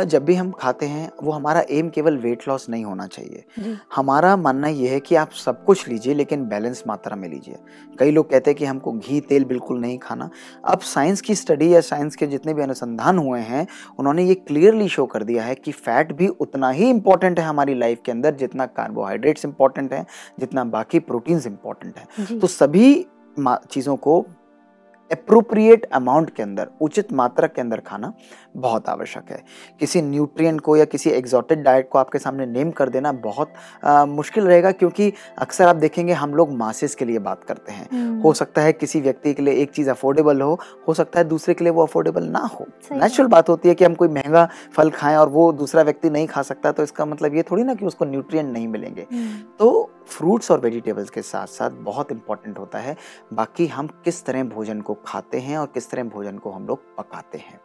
जब 0.08 0.24
भी 0.24 0.34
हम 0.34 0.50
खाते 0.50 0.86
हैं 0.86 1.10
वो 1.22 1.32
हमारा 1.32 1.62
एम 1.70 1.88
केवल 1.90 2.16
वेट 2.18 2.46
लॉस 2.48 2.68
नहीं 2.70 2.84
होना 2.84 3.06
चाहिए। 3.06 3.76
हमारा 3.94 4.36
मानना 4.36 4.68
ये 4.68 4.88
है 4.88 4.98
कि 5.00 5.14
आप 5.14 5.30
सब 5.34 5.64
कुछ 5.64 5.86
लीजिए 5.88 6.14
लेकिन 6.14 6.44
बैलेंस 6.48 6.82
मात्रा 6.86 7.16
में 7.16 7.28
लीजिए। 7.28 7.56
कई 7.98 8.10
लोग 8.10 8.30
कहते 8.30 8.50
हैं 8.50 8.58
कि 8.58 8.64
हमको 8.64 8.92
घी 8.92 9.20
तेल 9.20 9.44
बिल्कुल 9.44 9.80
नहीं 9.80 9.98
खाना। 9.98 10.28
अब 10.64 10.80
साइंस 10.80 11.20
की 11.20 11.34
स्टडी 11.34 11.72
या 11.74 11.80
साइंस 11.80 12.16
के 12.16 12.26
जितने 12.26 12.54
भी 12.54 12.62
अनुसंधान 12.62 13.18
हुए 13.18 13.40
हैं 13.40 13.66
उन्होंने 13.98 14.24
ये 14.24 14.34
क्लियरली 14.36 14.88
शो 14.88 15.06
कर 15.06 15.22
दिया 15.22 15.44
है 15.44 15.54
कि 15.54 15.72
फैट 15.72 16.12
भी 16.12 16.28
उतना 16.28 16.70
ही 16.70 16.88
इंपॉर्टेंट 16.90 17.38
है 17.38 17.44
हमारी 17.46 17.74
लाइफ 17.74 18.02
के 18.04 18.12
अंदर 18.12 18.34
जितना 18.34 18.66
कार्बोहाइड्रेट्स 18.68 19.44
इंपॉर्टेंट 19.44 19.92
है 19.92 20.04
जितना 20.40 20.64
बाकी 20.66 20.98
प्रोटीन्स 21.30 21.46
इंपॉर्टेंट 21.46 21.98
है। 21.98 22.38
तो 22.40 22.46
सभी 22.46 23.06
चीज़ों 23.38 23.96
को 23.96 24.20
अप्रोप्रिएट 25.10 25.84
अमाउंट 25.92 26.30
के 26.30 26.42
अंदर 26.42 26.68
उचित 26.80 27.12
मात्रा 27.12 27.46
के 27.46 27.60
अंदर 27.60 27.80
खाना 27.80 28.12
बहुत 28.56 28.88
आवश्यक 28.88 29.30
है। 29.30 29.42
किसी 29.80 30.02
न्यूट्रिएंट 30.02 30.60
को 30.60 30.76
या 30.76 30.84
किसी 30.84 31.10
एग्जॉटिक 31.10 31.62
डाइट 31.62 31.88
को 31.88 31.98
आपके 31.98 32.18
सामने 32.18 32.46
नेम 32.46 32.70
कर 32.70 32.88
देना 32.88 33.12
बहुत 33.12 33.52
आ, 33.84 34.04
मुश्किल 34.04 34.44
रहेगा 34.44 34.72
क्योंकि 34.72 35.12
अक्सर 35.38 35.68
आप 35.68 35.76
देखेंगे 35.76 36.12
हम 36.12 36.34
लोग 36.34 36.52
मासेस 36.52 36.94
के 36.94 37.04
लिए 37.04 37.18
बात 37.18 37.44
करते 37.44 37.72
हैं। 37.72 37.88
हम्म, 37.92 38.20
हो 38.20 38.32
सकता 38.32 38.62
है 38.62 38.72
किसी 38.72 39.00
व्यक्ति 39.00 39.34
के 39.34 39.42
लिए 39.42 39.54
एक 39.54 39.70
चीज़ 39.70 39.90
अफोर्डेबल 39.90 40.40
हो 40.40 40.58
हो 40.88 40.94
सकता 40.94 41.20
है 41.20 41.28
दूसरे 41.28 41.54
के 41.54 41.64
लिए 41.64 41.72
वो 41.72 41.82
अफोर्डेबल 41.82 42.24
ना 42.24 42.38
हो। 42.38 42.66
नेचुरल 42.92 43.28
बात। 43.28 43.48
होती 43.48 43.68
है 43.68 43.74
कि 43.74 43.84
हम 43.84 43.94
कोई 43.94 44.08
महँगा 44.08 44.48
फल 44.74 44.90
खाएँ 44.90 45.16
और 45.16 45.28
वो 45.28 45.52
दूसरा 45.52 45.82
व्यक्ति 45.82 46.10
नहीं 46.10 46.26
खा 46.26 46.42
सकता 46.42 46.72
तो 46.72 46.82
इसका 46.82 47.04
मतलब 47.04 47.34
ये 47.34 47.42
थोड़ी 47.42 47.62
ना 47.62 47.74
कि 47.74 47.86
उसको 47.86 48.04
न्यूट्रिएंट 48.04 48.52
नहीं 48.52 48.68
मिलेंगे। 48.68 49.06
हम्म, 49.12 49.36
तो 49.58 49.90
फ्रूट्स 50.06 50.50
और 50.50 50.60
वेजिटेबल्स 50.60 51.10
के 51.10 51.22
साथ 51.22 51.46
साथ 51.46 51.70
बहुत 51.70 52.12
इंपॉर्टेंट 52.12 52.58
होता 52.58 52.78
है 52.78 52.96
बाकी 53.32 53.66
हम 53.66 53.86
किस 54.04 54.24
तरह 54.24 54.44
भोजन 54.44 54.80
को 54.80 54.94
खाते 55.06 55.38
हैं 55.38 55.58
और 55.58 55.66
किस 55.66 55.90
तरह 55.90 56.04
भोजन 56.04 56.38
को 56.38 56.50
हम 56.50 56.66
लोग 56.66 56.78
पकाते 56.96 57.38
हैं। 57.38 57.60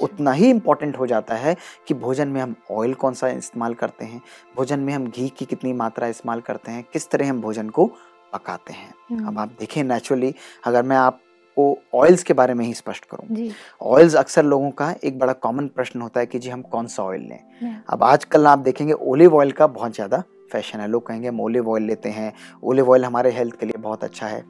उतना 0.00 0.21
ही 0.30 0.50
इंपॉर्टेंट 0.50 0.98
हो 0.98 1.06
जाता 1.06 1.34
है 1.34 1.56
कि 1.88 1.94
भोजन 1.94 2.28
में 2.28 2.40
हम 2.40 2.54
ऑयल 2.70 2.94
कौन 2.94 3.14
सा 3.14 3.28
इस्तेमाल 3.28 3.74
करते 3.74 4.04
हैं 4.04 4.20
भोजन 4.56 4.80
में 4.80 4.92
हम 4.92 5.06
घी 5.06 5.28
की 5.28 5.44
कितनी 5.44 5.72
मात्रा 5.72 6.06
इस्तेमाल 6.06 6.40
करते 6.40 6.72
हैं 6.72 6.84
किस 6.92 7.10
तरह 7.10 7.30
हम 7.30 7.40
भोजन 7.40 7.68
को 7.68 7.86
पकाते 8.32 8.72
हैं। 8.72 8.94
हम्म, 9.10 9.26
अब 9.28 9.38
आप 9.38 9.48
देखें 9.48 9.82
नेचुरली 9.84 10.34
अगर 10.66 10.82
मैं 10.82 10.96
आपको 10.96 11.78
ऑयल्स 11.94 12.22
के 12.22 12.34
बारे 12.34 12.54
में 12.54 12.64
ही 12.64 12.74
स्पष्ट 12.74 13.04
करूँ 13.04 13.36
ऑयल्स 13.82 14.14
अक्सर 14.16 14.44
लोगों 14.44 14.70
का 14.70 14.94
एक 15.04 15.18
बड़ा 15.18 15.32
कॉमन 15.32 15.66
प्रश्न 15.68 16.00
होता 16.00 16.20
है 16.20 16.26
कि 16.26 16.38
जी 16.38 16.50
हम 16.50 16.62
कौन 16.62 16.86
सा 16.86 17.02
ऑयल 17.02 17.22
लें? 17.22 17.82
अब 17.90 18.02
आजकल 18.04 18.46
आप 18.46 18.58
देखेंगे 18.58 18.92
ओलिव 18.92 19.36
ऑयल 19.36 19.52
का 19.52 19.66
बहुत 19.66 19.94
ज़्यादा 19.94 20.22
फ़ैशन 20.52 20.80
है। 20.80 20.88
लोग 20.88 21.06
कहेंगे, 21.06 21.28
हम 21.28 21.40
ओलिव 21.40 21.70
ऑयल 21.70 21.82
लेते 21.82 22.08
हैं। 22.08 22.32
ओलिव 22.64 22.90
ऑयल 22.90 23.04
हमारे 23.04 23.30
हेल्थ 23.30 23.54
के 23.54 23.66
लिए 23.66 23.80
बहुत 23.80 24.04
अच्छा 24.04 24.26
है। 24.26 24.44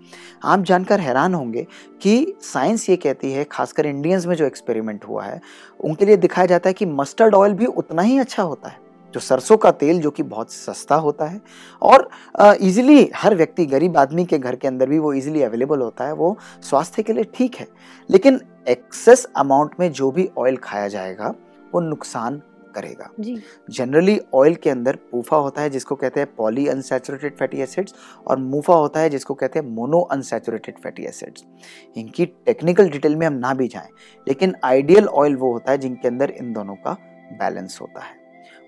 आप 0.44 0.62
जानकर 0.62 1.00
हैरान 1.00 1.34
होंगे 1.34 1.66
कि 2.02 2.34
साइंस 2.42 2.88
ये 2.90 2.96
कहती 2.96 3.32
है, 3.32 3.44
खासकर 3.44 3.86
इंडियंस 3.86 4.26
में 4.26 4.34
जो 4.36 4.44
एक्सपेरिमेंट 4.44 5.04
हुआ 5.04 5.24
है, 5.24 5.40
उनके 5.80 6.06
लिए 6.06 6.16
दिखाया 6.16 6.46
जाता 6.46 6.68
है 6.68 6.74
कि 6.74 6.86
मस्टर्ड 6.86 7.34
ऑयल 7.34 7.52
भी 7.52 7.66
उतना 7.66 8.02
ही 8.02 8.18
अच्छा 8.18 8.42
होता 8.42 8.68
है, 8.68 8.80
जो 9.14 9.20
सरसों 9.20 9.56
का 9.56 9.70
तेल, 9.72 10.00
जो 10.00 10.10
कि 10.10 10.22
बहुत 10.24 10.52
सस्ता 10.52 10.94
होता 10.96 11.24
है। 11.24 11.40
और 11.82 12.08
इजीली 12.40 13.10
हर 13.16 13.34
व्यक्ति, 13.34 13.66
गरीब 13.66 13.96
आदमी 13.96 14.24
के 14.24 14.38
घर 14.38 14.56
के 14.56 14.68
अंदर 14.68 14.88
भी 14.88 14.98
वो 14.98 15.12
इजीली 15.12 15.42
अवेलेबल 15.42 15.80
होता 15.80 16.04
है, 16.04 16.12
वो 16.12 16.36
स्वास्थ्य 16.62 17.02
के 17.02 17.12
लिए 17.12 17.24
ठीक 17.34 17.54
है। 17.54 17.66
लेकिन 18.10 18.40
एक्सेस 18.68 19.24
अमाउंट 19.36 19.74
में 19.80 19.90
जो 19.92 20.10
भी 20.10 20.28
ऑयल 20.38 20.56
खाया 20.56 20.88
जाएगा, 20.88 21.34
वो 21.74 21.80
नुकसान 21.80 22.40
करेगा। 22.72 23.08
जनरली 23.70 24.18
ऑयल 24.34 24.54
के 24.54 24.70
अंदर 24.70 24.96
पूफा 25.12 25.36
होता 25.38 25.62
है 25.62 25.70
जिसको 25.70 25.94
कहते 25.96 26.20
हैं 26.20 26.34
पॉली 26.36 26.66
अनसैचुरेटेड 26.68 27.36
फैटी 27.38 27.60
एसिड्स 27.62 27.94
और 28.26 28.38
मूफा 28.38 28.74
होता 28.76 29.00
है 29.00 29.10
जिसको 29.10 29.34
कहते 29.34 29.58
हैं 29.58 29.66
मोनो 29.68 30.00
अनसैचुरेटेड 30.12 30.78
फैटी 30.78 31.04
एसिड्स 31.04 31.44
इनकी 31.96 32.26
टेक्निकल 32.46 32.88
डिटेल 32.90 33.16
में 33.16 33.26
हम 33.26 33.34
ना 33.34 33.52
भी 33.54 33.68
जाएँ 33.68 33.88
लेकिन 34.26 34.54
आइडियल 34.64 35.06
ऑयल 35.06 35.36
वो 35.36 35.52
होता 35.52 35.72
है 35.72 35.78
जिनके 35.78 36.08
अंदर 36.08 36.30
इन 36.32 36.52
दोनों 36.52 36.74
का 36.76 36.96
बैलेंस 37.34 37.78
होता 37.80 38.00
है। 38.00 38.20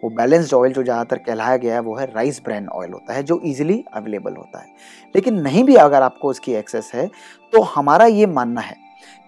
वो 0.02 0.08
बैलेंस्ड 0.10 0.54
ऑयल 0.54 0.72
जो 0.72 0.82
ज़्यादातर 0.82 1.18
कहलाया 1.18 1.56
गया 1.56 1.74
है 1.74 1.80
वो 1.80 1.94
है 1.96 2.04
राइस 2.06 2.40
ब्रांड 2.44 2.68
ऑयल 2.70 2.92
होता 2.92 3.14
है 3.14 3.22
जो 3.22 3.40
इजीली 3.42 3.82
अवेलेबल 3.94 4.36
होता 4.36 4.60
है। 4.60 4.66
लेकिन 5.14 5.40
नहीं 5.40 5.62
भी 5.64 5.74
अगर 5.78 6.02
आपको 6.02 6.28
उसकी 6.30 6.52
एक्सेस 6.54 6.90
है 6.94 7.06
तो 7.52 7.60
हमारा 7.64 8.06
ये 8.06 8.26
मानना 8.28 8.60
है 8.60 8.76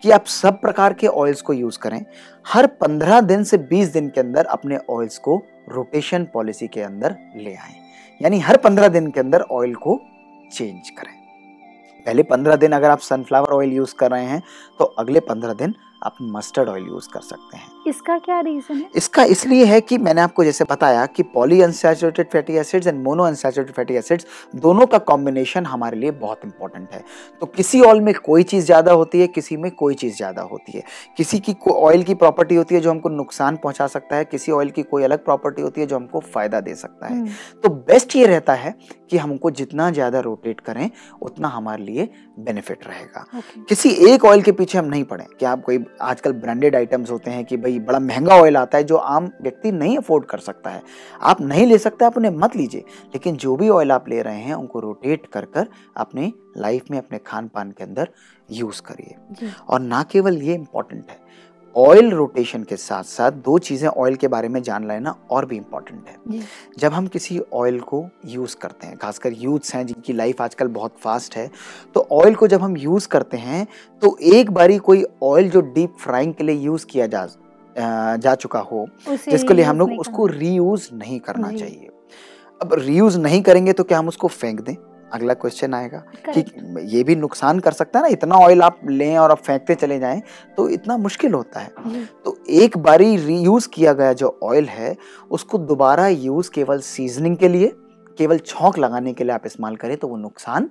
कि 0.02 0.10
आप 0.10 0.24
सब 0.24 0.60
प्रकार 0.60 0.92
के 0.92 1.06
ऑयल्स 1.06 1.40
को 1.40 1.52
यूज़ 1.52 1.78
करें। 1.78 2.04
हर 2.46 2.66
15 2.80 3.20
दिन 3.20 3.44
से 3.44 3.58
20 3.58 3.92
दिन 3.92 4.08
के 4.08 4.20
अंदर 4.20 4.46
अपने 4.46 4.78
ऑयल्स 4.90 5.18
को 5.18 5.42
रोटेशन 5.68 6.24
पॉलिसी 6.24 6.68
के 6.68 6.80
अंदर 6.80 7.16
ले 7.36 7.54
आए। 7.54 7.74
यानी 8.20 8.38
हर 8.38 8.56
15 8.56 8.88
दिन 8.88 9.10
के 9.10 9.20
अंदर 9.20 9.42
ऑयल 9.42 9.74
को 9.74 10.00
चेंज 10.52 10.90
करें। 10.90 11.14
पहले 12.06 12.22
15 12.22 12.56
दिन 12.56 12.72
अगर 12.72 12.90
आप 12.90 12.98
सनफ्लावर 12.98 13.48
ऑयल 13.48 13.72
यूज़ 13.72 13.94
कर 13.94 14.10
रहे 14.10 14.24
हैं 14.24 14.42
तो 14.78 14.84
अगले 14.84 15.20
15 15.20 15.54
दिन 15.54 15.74
आप 16.04 16.16
मस्टर्ड 16.22 16.68
ऑयल 16.68 16.86
यूज़ 16.86 17.08
कर 17.08 17.20
सकते 17.20 17.56
हैं। 17.56 17.75
इसका 17.86 18.16
क्या 18.18 18.40
रीजन 18.40 18.74
है? 18.74 18.88
इसका 18.96 19.24
इसलिए 19.26 19.64
है 19.64 19.80
कि 19.80 19.98
मैंने 19.98 20.20
आपको 20.20 20.44
जैसे 20.44 20.64
बताया 20.64 21.04
कि 21.08 21.22
polyunsaturated 21.62 22.28
fatty 22.30 22.56
acids 22.56 22.86
and 22.86 23.02
monounsaturated 23.24 23.74
fatty 23.76 23.94
acids 23.94 24.26
दोनों 24.56 24.86
का 24.86 24.98
कॉम्बिनेशन 25.06 25.66
हमारे 25.66 25.98
लिए 25.98 26.10
बहुत 26.12 26.40
इंपॉर्टेंट 26.44 26.92
है। 26.92 27.02
तो 27.40 27.46
किसी 27.48 27.80
ऑयल 27.80 28.00
में 28.00 28.12
कोई 28.16 28.42
चीज़ 28.44 28.64
ज़्यादा 28.66 28.92
होती 28.92 29.20
है 29.20 29.26
किसी 29.28 29.56
में 29.56 29.70
कोई 29.72 29.94
चीज़ 29.94 30.16
ज़्यादा 30.16 30.42
होती 30.44 30.72
है। 30.72 30.82
किसी 31.16 31.38
की 31.40 31.54
ऑयल 31.70 32.02
की 32.02 32.14
प्रॉपर्टी 32.16 32.54
होती 32.54 32.74
है 32.74 32.80
जो 32.80 32.90
हमको 32.90 33.08
नुकसान 33.08 33.56
पहुँचा 33.56 33.86
सकता 33.86 34.16
है 34.16 34.24
किसी 34.26 34.52
ऑयल 34.52 34.70
की 34.70 34.82
कोई 34.84 35.02
अलग 35.04 35.24
प्रॉपर्टी 35.24 35.62
होती 35.62 35.80
है 35.80 35.86
जो 35.86 35.96
हमको 35.96 36.20
फ़ायदा 36.22 36.60
दे 36.60 36.74
सकता 36.74 37.06
है। 37.06 37.12
हम्म, 37.12 37.28
तो 37.62 37.68
बेस्ट 37.68 38.16
ये 38.16 38.26
रहता 38.26 38.54
है 38.54 38.74
कि 39.10 39.16
हमको 39.16 39.50
जितना 39.52 39.90
ज़्यादा 39.90 40.20
रोटेट 40.20 40.60
करें 40.60 40.90
उतना 41.22 41.48
हमारे 41.48 41.82
लिए 41.84 42.08
बेनिफिट 42.40 42.86
रहेगा। 42.86 43.24
किसी 43.68 43.90
एक 44.08 44.24
ऑयल 44.24 44.42
के 44.42 44.52
पीछे 44.52 44.78
हम 44.78 44.84
नहीं 44.86 45.04
पड़े 45.04 45.24
कि 45.40 45.44
आप 45.46 45.62
कोई 45.64 45.84
आजकल 46.02 46.32
ब्रांडेड 46.34 46.76
आइटम्स 46.76 47.10
होते 47.10 47.30
हैं 47.30 47.44
कि 47.44 47.56
भाई 47.56 47.75
बड़ा 47.80 47.98
महँगा 47.98 48.34
ऑयल 48.34 48.56
आता 48.56 48.78
है 48.78 48.84
जो 48.84 48.96
आम 48.96 49.30
व्यक्ति 49.42 49.72
नहीं 49.72 49.96
अफोर्ड 49.98 50.24
कर 50.24 50.38
सकता 50.38 50.70
है। 50.70 50.82
आप 51.22 51.40
नहीं 51.40 51.66
ले 51.66 51.78
सकते 51.78 52.04
आप 52.04 52.16
उन्हें 52.16 52.32
मत 52.32 52.56
लीजिए। 52.56 52.84
लेकिन 53.14 53.36
जो 53.36 53.56
भी 53.56 53.68
ऑयल 53.68 53.92
आप 53.92 54.08
ले 54.08 54.22
रहे 54.22 54.40
हैं 54.40 54.54
उनको 54.54 54.80
रोटेट 54.80 55.26
कर 55.26 55.44
कर 55.44 55.68
अपने 55.96 56.32
लाइफ 56.56 56.90
में 56.90 56.98
अपने 56.98 57.18
खान 57.18 57.48
पान 57.48 57.70
के 57.70 57.84
अंदर 57.84 58.08
यूज़ 58.52 58.82
करिए। 58.82 59.52
और 59.68 59.80
ना 59.80 60.02
केवल 60.02 60.42
ये 60.42 60.54
इंपॉर्टेंट 60.54 61.04
है 61.10 61.24
ऑयल 61.76 62.10
रोटेशन 62.10 62.62
के 62.62 62.76
साथ 62.76 63.04
साथ 63.04 63.32
दो 63.44 63.56
चीज़ें 63.58 63.88
ऑयल 63.88 64.14
के 64.14 64.28
बारे 64.28 64.48
में 64.48 64.62
जान 64.62 64.86
लेना 64.88 65.14
और 65.30 65.46
भी 65.46 65.56
इंपॉर्टेंट 65.56 66.06
है। 66.08 66.40
जब 66.78 66.92
हम 66.92 67.06
किसी 67.06 67.40
ऑयल 67.52 67.80
को 67.80 68.02
यूज़ 68.26 68.56
करते 68.56 68.86
हैं 68.86 68.96
खासकर 68.96 69.32
यूथ्स 69.32 69.74
हैं 69.74 69.86
जिनकी 69.86 70.12
लाइफ 70.12 70.40
आजकल 70.42 70.68
बहुत 70.68 70.96
फास्ट 70.98 71.36
है 71.36 71.50
तो 71.94 72.06
ऑयल 72.12 72.34
को 72.34 72.48
जब 72.48 72.62
हम 72.62 72.76
यूज़ 72.76 73.08
करते 73.08 73.36
हैं 73.36 73.66
तो 74.02 74.16
एक 74.32 74.50
बारी 74.50 74.78
कोई 74.78 75.04
ऑयल 75.22 75.50
जो 75.50 75.60
डीप 75.60 75.96
फ्राइंग 76.00 76.34
के 76.34 76.44
लिए 76.44 76.56
यूज़ 76.56 76.86
किया 76.86 77.06
जा 77.06 77.26
जा 77.78 78.34
चुका 78.34 78.58
हो 78.60 78.86
जिसके 79.08 79.54
लिए 79.54 79.64
हम 79.64 79.78
लोग 79.78 79.92
उसको 79.92 80.26
रीयूज 80.26 80.88
नहीं 80.94 81.18
करना 81.20 81.50
चाहिए। 81.50 81.88
अब 82.60 82.74
रीयूज 82.74 83.16
नहीं 83.18 83.40
करेंगे 83.42 83.72
तो 83.72 83.84
क्या 83.84 83.98
हम 83.98 84.08
उसको 84.08 84.28
फेंक 84.28 84.60
दें? 84.60 84.74
अगला 85.12 85.34
क्वेश्चन 85.34 85.74
आएगा 85.74 85.98
कि 86.28 86.44
ये 86.92 87.02
भी 87.04 87.16
नुकसान 87.16 87.58
कर 87.60 87.72
सकता 87.72 87.98
है 87.98 88.02
ना? 88.02 88.08
इतना 88.08 88.36
ऑयल 88.36 88.62
आप 88.62 88.80
लें 88.84 89.16
और 89.18 89.30
आप 89.30 89.38
फेंकते 89.38 89.74
चले 89.74 89.98
जाएँ 89.98 90.22
तो 90.56 90.68
इतना 90.68 90.96
मुश्किल 90.96 91.34
होता 91.34 91.60
है। 91.60 92.04
तो 92.24 92.36
एक 92.50 92.78
बारी 92.78 93.16
रीयूज 93.16 93.66
किया 93.66 93.92
गया 93.92 94.12
जो 94.12 94.38
ऑयल 94.42 94.68
है 94.68 94.96
उसको 95.30 95.58
दोबारा 95.60 96.08
यूज़ 96.08 96.50
केवल 96.50 96.80
सीजनिंग 96.80 97.36
के 97.36 97.48
लिए 97.48 97.72
केवल 98.18 98.38
छौंक 98.38 98.78
लगाने 98.78 99.12
के 99.12 99.24
लिए 99.24 99.32
आप 99.32 99.46
इस्तेमाल 99.46 99.76
करें 99.76 99.96
तो 99.96 100.08
वो 100.08 100.16
नुकसान 100.16 100.68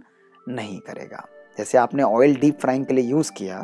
नहीं 0.47 0.79
करेगा। 0.79 1.25
जैसे 1.57 1.77
आपने 1.77 2.03
ऑयल 2.03 2.35
डीप 2.35 2.59
फ्राइंग 2.62 2.85
के 2.85 2.93
लिए 2.93 3.09
यूज़ 3.09 3.31
किया 3.31 3.62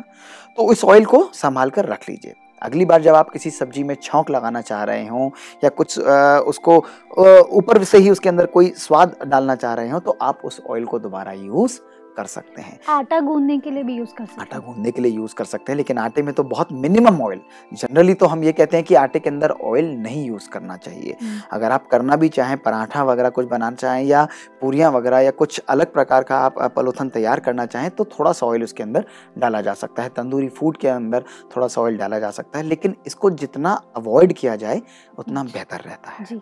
तो 0.57 0.71
इस 0.71 0.83
ऑयल 0.85 1.05
को 1.05 1.23
संभाल 1.33 1.69
कर 1.69 1.85
रख 1.85 2.09
लीजिए। 2.09 2.33
अगली 2.61 2.85
बार 2.85 3.01
जब 3.01 3.15
आप 3.15 3.29
किसी 3.29 3.49
सब्ज़ी 3.51 3.83
में 3.83 3.95
छौंक 3.95 4.29
लगाना 4.29 4.61
चाह 4.61 4.83
रहे 4.83 5.07
हों 5.07 5.29
या 5.63 5.69
कुछ 5.71 5.99
आ, 5.99 6.39
उसको 6.39 6.77
ऊपर 7.57 7.83
से 7.83 7.97
ही 7.97 8.09
उसके 8.09 8.29
अंदर 8.29 8.45
कोई 8.49 8.69
स्वाद 8.77 9.15
डालना 9.27 9.55
चाह 9.55 9.73
रहे 9.73 9.89
हो 9.89 9.99
तो 9.99 10.17
आप 10.21 10.41
उस 10.45 10.61
ऑयल 10.69 10.85
को 10.85 10.99
दोबारा 10.99 11.31
यूज़ 11.31 11.79
कर 12.17 12.25
सकते 12.27 12.61
हैं। 12.61 12.79
आटा 12.89 13.19
गूंदने 13.19 13.57
के 13.57 13.71
लिए 13.71 13.83
भी 13.83 13.95
यूज़ 13.95 14.13
कर 14.13 14.25
सकते 14.25 14.41
हैं। 14.41 14.41
आटा 14.41 14.59
गूंदने 14.65 14.91
के 14.91 15.01
लिए 15.01 15.11
यूज़ 15.11 15.35
कर 15.35 15.45
सकते 15.45 15.71
हैं 15.71 15.77
लेकिन 15.77 15.97
आटे 15.97 16.21
में 16.21 16.33
तो 16.33 16.43
बहुत 16.45 16.71
मिनिमम 16.73 17.21
ऑयल 17.21 17.41
जनरली 17.73 18.13
तो 18.13 18.25
हम 18.25 18.43
ये 18.43 18.51
कहते 18.51 18.77
हैं 18.77 18.85
कि 18.85 18.95
आटे 18.95 19.19
के 19.19 19.29
अंदर 19.29 19.51
ऑयल 19.51 19.89
नहीं 19.97 20.25
यूज़ 20.25 20.49
करना 20.49 20.77
चाहिए। 20.77 21.15
हम्म, 21.21 21.39
अगर 21.51 21.71
आप 21.71 21.87
करना 21.87 22.15
भी 22.15 22.29
चाहें 22.29 22.57
पराठा 22.57 23.03
वगैरह 23.03 23.29
कुछ 23.29 23.45
बनाना 23.47 23.75
चाहें 23.75 24.03
या 24.03 24.27
पूरियाँ 24.61 24.91
वगैरह 24.91 25.19
या 25.19 25.31
कुछ 25.33 25.59
अलग 25.69 25.93
प्रकार 25.93 26.23
का 26.23 26.37
आप 26.37 26.59
पलोथन 26.75 27.09
तैयार 27.09 27.39
करना 27.39 27.65
चाहें 27.65 27.89
तो 27.91 28.05
थोड़ा 28.09 28.31
सा 28.31 28.45
ऑयल 28.45 28.63
उसके 28.63 28.83
अंदर 28.83 29.05
डाला 29.37 29.61
जा 29.61 29.73
सकता 29.73 30.03
है। 30.03 30.09
तंदूरी 30.09 30.47
फ़ूड 30.49 30.77
के 30.77 30.87
अंदर 30.87 31.23
थोड़ा 31.55 31.67
सा 31.67 31.81
ऑयल 31.81 31.97
डाला 31.97 32.19
जा 32.19 32.31
सकता 32.31 32.59
है 32.59 32.65
लेकिन 32.65 32.95
इसको 33.07 33.29
जितना 33.31 33.79
अवॉइड 33.97 34.33
किया 34.33 34.55
जाए 34.55 34.81
उतना 35.19 35.43
बेहतर 35.43 35.81
रहता 35.81 36.11
है। 36.11 36.25
जी। 36.25 36.41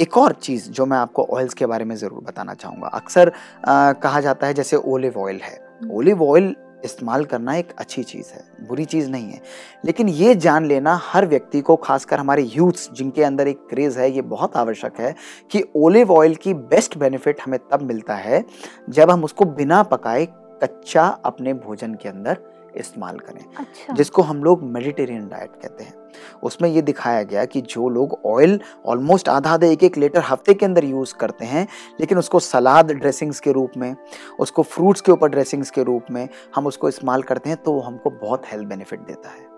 एक 0.00 0.16
और 0.18 0.32
चीज़ 0.32 0.70
जो 0.70 0.86
मैं 0.86 0.98
आपको 0.98 1.22
ऑयल्स 1.30 1.54
के 1.54 1.66
बारे 1.66 1.84
में 1.84 1.94
ज़रूर 1.96 2.22
बताना 2.24 2.54
चाहूँगा। 2.54 2.88
अक्सर 2.88 3.32
कहा 3.66 4.20
जाता 4.20 4.46
है 4.46 4.54
जैसे 4.54 4.76
ओलिव 4.76 5.18
ऑयल 5.18 5.40
है। 5.42 5.58
ओलिव 5.90 6.22
ऑयल 6.24 6.54
इस्तेमाल 6.84 7.24
करना 7.24 7.54
एक 7.56 7.72
अच्छी 7.78 8.02
चीज़ 8.02 8.32
है 8.32 8.66
बुरी 8.68 8.84
चीज़ 8.84 9.10
नहीं 9.10 9.30
है। 9.32 9.40
लेकिन 9.84 10.08
ये 10.08 10.34
जान 10.34 10.64
लेना 10.66 10.98
हर 11.02 11.26
व्यक्ति 11.26 11.60
को 11.60 11.76
खासकर 11.76 12.18
हमारे 12.18 12.42
यूथ्स 12.42 12.88
जिनके 12.92 13.22
अंदर 13.24 13.48
एक 13.48 13.66
क्रेज़ 13.70 13.98
है 13.98 14.10
ये 14.10 14.22
बहुत 14.22 14.56
आवश्यक 14.56 15.00
है 15.00 15.14
कि 15.50 15.62
ओलिव 15.76 16.12
ऑयल 16.12 16.34
की 16.34 16.54
बेस्ट 16.54 16.96
बेनिफिट 16.98 17.40
हमें 17.40 17.58
तब 17.72 17.82
मिलता 17.82 18.14
है 18.14 18.44
जब 18.90 19.10
हम 19.10 19.24
उसको 19.24 19.44
बिना 19.44 19.82
पकाए 19.82 20.26
कच्चा 20.62 21.06
अपने 21.24 21.54
भोजन 21.54 21.94
के 21.94 22.08
अंदर 22.08 22.38
इस्तेमाल 22.76 23.18
करें। 23.18 23.44
अच्छा। 23.58 23.94
जिसको 23.94 24.22
हम 24.22 24.42
लोग 24.44 24.62
मेडिटेरियन 24.62 25.28
डाइट 25.28 25.50
कहते 25.52 25.84
हैं। 25.84 25.94
उसमें 26.42 26.68
ये 26.68 26.82
दिखाया 26.82 27.22
गया 27.22 27.44
कि 27.44 27.60
जो 27.60 27.88
लोग 27.88 28.18
ऑयल 28.26 28.58
ऑलमोस्ट 28.86 29.28
आधा 29.28 29.50
आधा 29.50 29.66
एक 29.66 29.84
एक 29.84 29.96
लीटर 29.98 30.22
हफ़्ते 30.22 30.54
के 30.54 30.66
अंदर 30.66 30.84
यूज़ 30.84 31.14
करते 31.14 31.44
हैं 31.44 31.66
लेकिन 32.00 32.18
उसको 32.18 32.40
सलाद 32.40 32.92
ड्रेसिंग्स 32.92 33.40
के 33.40 33.52
रूप 33.52 33.72
में 33.76 33.94
उसको 34.38 34.62
फ्रूट्स 34.62 35.00
के 35.00 35.12
ऊपर 35.12 35.28
ड्रेसिंग्स 35.28 35.70
के 35.70 35.82
रूप 35.82 36.10
में 36.10 36.28
हम 36.54 36.66
उसको 36.66 36.88
इस्तेमाल 36.88 37.22
करते 37.22 37.50
हैं 37.50 37.62
तो 37.62 37.72
वो 37.72 37.80
हमको 37.80 38.10
बहुत 38.10 38.42
हेल्थ 38.46 38.68
बेनिफिट 38.68 39.00
देता 39.00 39.28
है। 39.28 39.50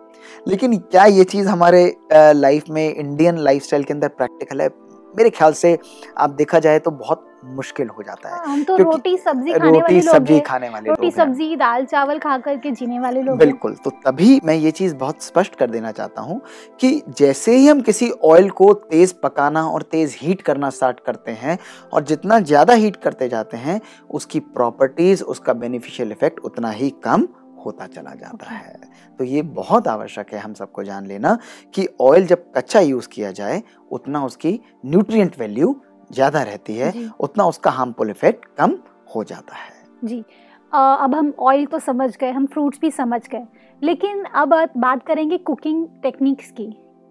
लेकिन 0.49 0.77
क्या 0.77 1.05
ये 1.05 1.25
चीज़ 1.25 1.49
हमारे 1.49 1.85
लाइफ 2.13 2.65
में 2.71 2.95
इंडियन 2.95 3.39
लाइफस्टाइल 3.39 3.85
के 3.85 3.93
अंदर 3.93 4.09
प्रैक्टिकल 4.09 4.61
है? 4.61 4.69
मेरे 5.15 5.31
ख्याल 5.31 5.53
से 5.53 5.79
आप 6.19 6.31
देखा 6.31 6.59
जाए 6.59 6.79
तो 6.79 6.91
बहुत 6.91 7.27
मुश्किल 7.47 7.89
हो 7.89 8.03
जाता 8.03 8.29
है 8.29 8.35
हाँ, 8.37 8.47
हम 8.47 8.63
तो 8.65 8.77
रोटी 8.77 9.17
सब्ज़ी 9.19 9.53
खाने 9.53 9.71
रोटी 9.71 9.95
लोग 9.95 10.03
सब्ज़ी। 10.07 10.39
खाने 10.41 10.69
वाले 10.69 10.89
रोटी 10.91 11.11
सब्ज़ी 11.11 11.57
दाल 11.57 11.85
चावल 11.85 12.19
खा 12.19 12.37
करके 12.39 12.71
जीने 12.73 12.99
वाले 13.01 13.23
लोग 13.23 13.39
बिल्कुल 13.39 13.75
तो 13.85 13.91
तभी 14.07 14.41
मैं 14.45 14.55
ये 14.55 14.71
चीज़ 14.73 14.95
बहुत 14.97 15.23
स्पष्ट 15.23 15.55
कर 15.55 15.71
देना 15.71 15.93
चाहता 15.93 16.23
हूँ 16.23 16.41
कि 16.81 16.91
जैसे 17.19 17.57
ही 17.57 17.67
हम 17.69 17.81
किसी 17.83 18.11
ऑयल 18.25 18.51
को 18.53 18.73
तेज़ 18.89 19.15
पकाना 19.23 19.67
और 19.69 19.83
तेज़ 19.91 20.17
हीट 20.21 20.43
करना 20.43 20.71
स्टार्ट 20.71 21.01
करते 21.01 21.33
हैं 21.41 21.59
और 21.93 22.05
जितना 22.05 22.41
ज़्यादा 22.43 22.75
हीट 22.75 22.97
करते 22.97 23.29
जाते 23.29 23.57
हैं 23.59 23.81
उसकी 24.11 24.41
प्रॉपर्टीज़ 24.55 25.23
उसका 25.27 25.53
बेनिफिशियल 25.55 26.13
इफ़ेक्ट 26.13 26.41
उतना 26.45 26.71
ही 26.73 26.91
कम 27.05 27.29
होता 27.67 27.87
चला 27.87 28.15
जाता 28.15 28.47
Okay. 28.47 28.57
है 28.57 28.93
तो 29.19 29.25
ये 29.25 29.43
बहुत 29.55 29.87
आवश्यक 29.89 30.33
है 30.35 30.41
हम 30.41 30.55
सबको 30.55 30.83
जान 30.85 31.07
लेना 31.07 31.39
कि 31.75 31.87
ऑयल 32.01 32.27
जब 32.27 32.45
कच्चा 32.57 32.81
यूज़ 32.81 33.09
किया 33.09 33.31
जाए 33.33 33.63
उतना 33.93 34.25
उसकी 34.25 34.59
न्यूट्रिएंट 34.87 35.39
वैल्यू 35.39 35.75
ज़्यादा 36.15 36.43
रहती 36.43 36.77
है 36.77 36.93
उतना 37.21 37.45
उसका 37.47 37.71
हार्मफुल 37.73 38.11
इफ़ेक्ट 38.11 38.45
कम 38.59 38.79
हो 39.15 39.25
जाता 39.25 39.57
है। 39.57 39.73
जी। 40.05 40.25
आ, 40.73 40.95
अब 40.95 41.15
हम 41.15 41.33
ऑयल 41.41 41.67
तो 41.67 41.79
समझ 41.81 42.17
गए 42.17 42.31
हम 42.31 42.47
फ्रूट्स 42.47 42.79
भी 42.81 42.91
समझ 42.93 43.21
गए 43.29 43.47
लेकिन 43.83 44.25
अब 44.25 44.55
बात 44.79 45.07
करेंगे 45.07 45.39
कुकिंग 45.41 45.87
टेक्निक्स 46.03 46.51
की। 46.51 46.67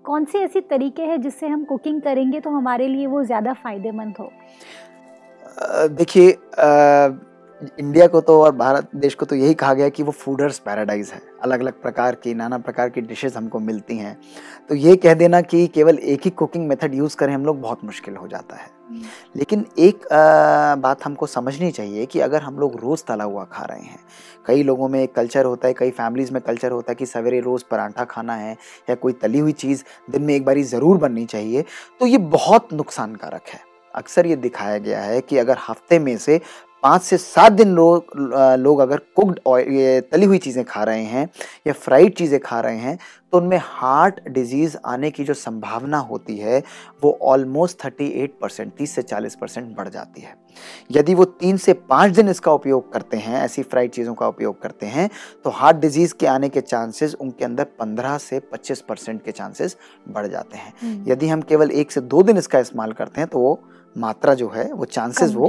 कौन 0.05 0.25
से 0.25 0.39
ऐसे 0.39 0.61
तरीके 0.61 1.01
हैं 1.03 1.21
जिससे 1.21 1.47
हम 1.47 1.63
कुकिंग 1.65 2.01
करेंगे 2.01 2.39
तो 2.39 2.49
हमारे 2.49 2.87
लिए 2.87 3.05
वो 3.07 3.23
ज़्यादा 3.23 3.53
फ़ायदेमंद 3.55 4.15
हो? 4.19 4.29
देखिए 5.89 6.31
इंडिया 7.79 8.07
को 8.07 8.21
तो 8.21 8.39
और 8.41 8.55
भारत 8.55 8.89
देश 8.95 9.15
को 9.15 9.25
तो 9.25 9.35
यही 9.35 9.53
कहा 9.53 9.73
गया 9.73 9.89
कि 9.89 10.03
वो 10.03 10.11
फूडर्स 10.11 10.59
पैराडाइज 10.59 11.09
है। 11.09 11.21
अलग 11.43 11.59
अलग 11.59 11.81
प्रकार 11.81 12.15
की 12.15 12.33
नाना 12.33 12.57
प्रकार 12.57 12.89
की 12.89 13.01
डिशेस 13.01 13.35
हमको 13.37 13.59
मिलती 13.59 13.97
हैं। 13.97 14.17
तो 14.69 14.75
ये 14.75 14.95
कह 14.95 15.13
देना 15.13 15.41
कि 15.41 15.65
केवल 15.67 15.97
एक 15.97 16.21
ही 16.25 16.29
कुकिंग 16.31 16.67
मेथड 16.67 16.95
यूज़ 16.95 17.15
करें 17.17 17.33
हम 17.33 17.45
लोग 17.45 17.59
बहुत 17.61 17.83
मुश्किल 17.85 18.15
हो 18.15 18.27
जाता 18.27 18.55
है। 18.55 18.71
लेकिन 19.35 19.65
एक 19.79 20.05
अ, 20.05 20.75
बात 20.75 21.05
हमको 21.05 21.27
समझनी 21.27 21.71
चाहिए 21.71 22.05
कि 22.05 22.19
अगर 22.19 22.41
हम 22.41 22.59
लोग 22.59 22.79
रोज़ 22.81 23.03
तला 23.03 23.23
हुआ 23.23 23.43
खा 23.43 23.65
रहे 23.65 23.81
हैं 23.81 23.99
कई 24.45 24.63
लोगों 24.63 24.87
में 24.89 25.01
एक 25.01 25.13
कल्चर 25.15 25.45
होता 25.45 25.67
है 25.67 25.73
कई 25.73 25.91
फैमिलीज़ 25.91 26.33
में 26.33 26.41
कल्चर 26.41 26.71
होता 26.71 26.91
है 26.91 26.95
कि 26.95 27.05
सवेरे 27.05 27.39
रोज़ 27.39 27.63
पराठा 27.71 28.03
खाना 28.05 28.35
है 28.35 28.57
या 28.89 28.95
कोई 28.95 29.13
तली 29.13 29.39
हुई 29.39 29.51
चीज़ 29.53 29.83
दिन 30.09 30.23
में 30.23 30.33
एक 30.35 30.45
बारी 30.45 30.63
ज़रूर 30.65 30.97
बननी 30.97 31.25
चाहिए 31.25 31.63
तो 32.01 32.07
ये 32.07 32.17
बहुत 32.17 32.73
नुकसानकारक 32.73 33.47
है। 33.47 33.59
अक्सर 33.93 34.25
ये 34.25 34.35
दिखाया 34.35 34.77
गया 34.77 35.01
है 35.01 35.19
कि 35.21 35.37
अगर 35.37 35.57
हफ़्ते 35.59 35.99
में 35.99 36.17
से 36.17 36.39
पाँच 36.83 37.01
से 37.01 37.17
सात 37.17 37.51
दिन 37.51 37.75
लोग 37.75 38.05
लोग 38.59 38.79
अगर 38.79 39.01
कुकड 39.15 39.39
ऑयल 39.47 39.67
ये 39.73 39.99
तली 40.01 40.25
हुई 40.25 40.37
चीज़ें 40.37 40.63
खा 40.65 40.83
रहे 40.83 41.03
हैं 41.05 41.27
या 41.67 41.73
फ्राइड 41.73 42.15
चीज़ें 42.15 42.39
खा 42.39 42.59
रहे 42.61 42.77
हैं 42.77 42.97
तो 43.33 43.37
उनमें 43.37 43.59
हार्ट 43.63 44.19
डिज़ीज़ 44.29 44.75
आने 44.85 45.11
की 45.11 45.23
जो 45.23 45.33
संभावना 45.33 45.97
होती 45.99 46.37
है 46.37 46.61
वो 47.03 47.17
ऑलमोस्ट 47.23 47.83
थर्टी 47.85 48.07
एट 48.23 48.37
परसेंट 48.41 48.73
तीस 48.77 48.95
से 48.95 49.01
चालीस 49.01 49.35
परसेंट 49.35 49.75
बढ़ 49.77 49.89
जाती 49.89 50.21
है। 50.21 50.35
यदि 50.91 51.13
वो 51.13 51.25
तीन 51.25 51.57
से 51.57 51.73
पाँच 51.73 52.11
दिन 52.15 52.29
इसका 52.29 52.51
उपयोग 52.53 52.91
करते 52.93 53.17
हैं 53.17 53.41
ऐसी 53.41 53.63
फ्राइड 53.63 53.91
चीज़ों 53.91 54.13
का 54.13 54.27
उपयोग 54.27 54.61
करते 54.61 54.85
हैं 54.87 55.09
तो 55.43 55.49
हार्ट 55.51 55.77
डिज़ीज़ 55.77 56.13
के 56.19 56.27
आने 56.27 56.49
के 56.49 56.61
चांसेस 56.61 57.15
उनके 57.15 57.45
अंदर 57.45 57.63
पंद्रह 57.79 58.17
से 58.19 58.39
पच्चीस 58.51 58.81
परसेंट 58.81 59.23
के 59.23 59.31
चांसेस 59.31 59.77
बढ़ 60.09 60.27
जाते 60.27 60.57
हैं। 60.57 60.73
हम्म, 60.81 61.11
यदि 61.11 61.27
हम 61.27 61.41
केवल 61.43 61.71
एक 61.71 61.91
से 61.91 62.01
दो 62.03 62.23
दिन 62.23 62.37
इसका 62.37 62.59
इस्तेमाल 62.59 62.91
करते 62.93 63.21
हैं 63.21 63.29
तो 63.29 63.39
वो 63.39 63.59
मात्रा 63.95 64.33
जो 64.33 64.49
है 64.49 64.71
वो 64.73 64.85
चांसेस 64.87 65.33
वो 65.33 65.47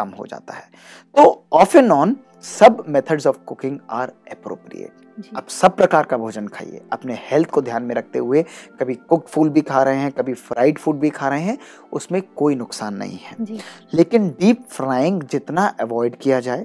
कम 0.00 0.08
हो 0.10 0.26
जाता 0.26 0.54
है। 0.54 0.68
तो 1.14 1.46
ऑफ़ 1.52 1.76
एंड 1.76 1.90
ऑन 1.92 2.16
सब 2.44 2.84
methods 2.88 3.26
of 3.26 3.38
cooking 3.38 3.78
are 3.90 4.12
appropriate 4.30 4.98
आप 5.36 5.48
सब 5.48 5.76
प्रकार 5.76 6.04
का 6.04 6.16
भोजन 6.16 6.46
खाइए। 6.48 6.80
अपने 6.92 7.14
हेल्थ 7.22 7.50
को 7.50 7.60
ध्यान 7.62 7.82
में 7.82 7.94
रखते 7.94 8.18
हुए 8.18 8.42
कभी 8.80 8.94
कुक 8.94 9.26
फ़ूड 9.28 9.50
भी 9.52 9.60
खा 9.62 9.82
रहे 9.82 9.96
हैं 9.96 10.10
कभी 10.12 10.34
फ्राइड 10.34 10.78
फ़ूड 10.78 10.98
भी 10.98 11.10
खा 11.10 11.28
रहे 11.28 11.42
हैं 11.42 11.56
उसमें 11.92 12.20
कोई 12.36 12.54
नुकसान 12.54 12.94
नहीं 12.94 13.18
है। 13.18 13.36
लेकिन 13.94 14.28
डीप 14.30 14.64
फ्राइंग 14.70 15.22
जितना 15.22 15.66
अवॉइड 15.80 16.16
किया 16.16 16.40
जाए 16.40 16.62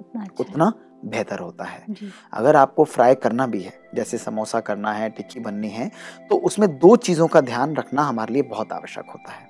उतना 0.00 0.22
अच्छा 0.22 0.44
उतना 0.44 0.72
बेहतर 1.04 1.38
होता 1.38 1.64
है। 1.64 1.84
अगर 2.32 2.56
आपको 2.56 2.84
फ्राई 2.86 3.14
करना 3.16 3.46
भी 3.46 3.60
है 3.62 3.72
जैसे 3.94 4.18
समोसा 4.18 4.60
करना 4.60 4.92
है 4.92 5.10
टिक्की 5.10 5.40
बननी 5.40 5.68
है 5.68 5.90
तो 6.30 6.36
उसमें 6.38 6.68
दो 6.78 6.94
चीज़ों 6.98 7.26
का 7.26 7.40
ध्यान 7.42 7.76
रखना 7.76 8.02
हमारे 8.02 8.34
लिए 8.34 8.42
बहुत 8.44 8.72
आवश्यक 8.72 9.10
होता 9.10 9.32
है। 9.32 9.47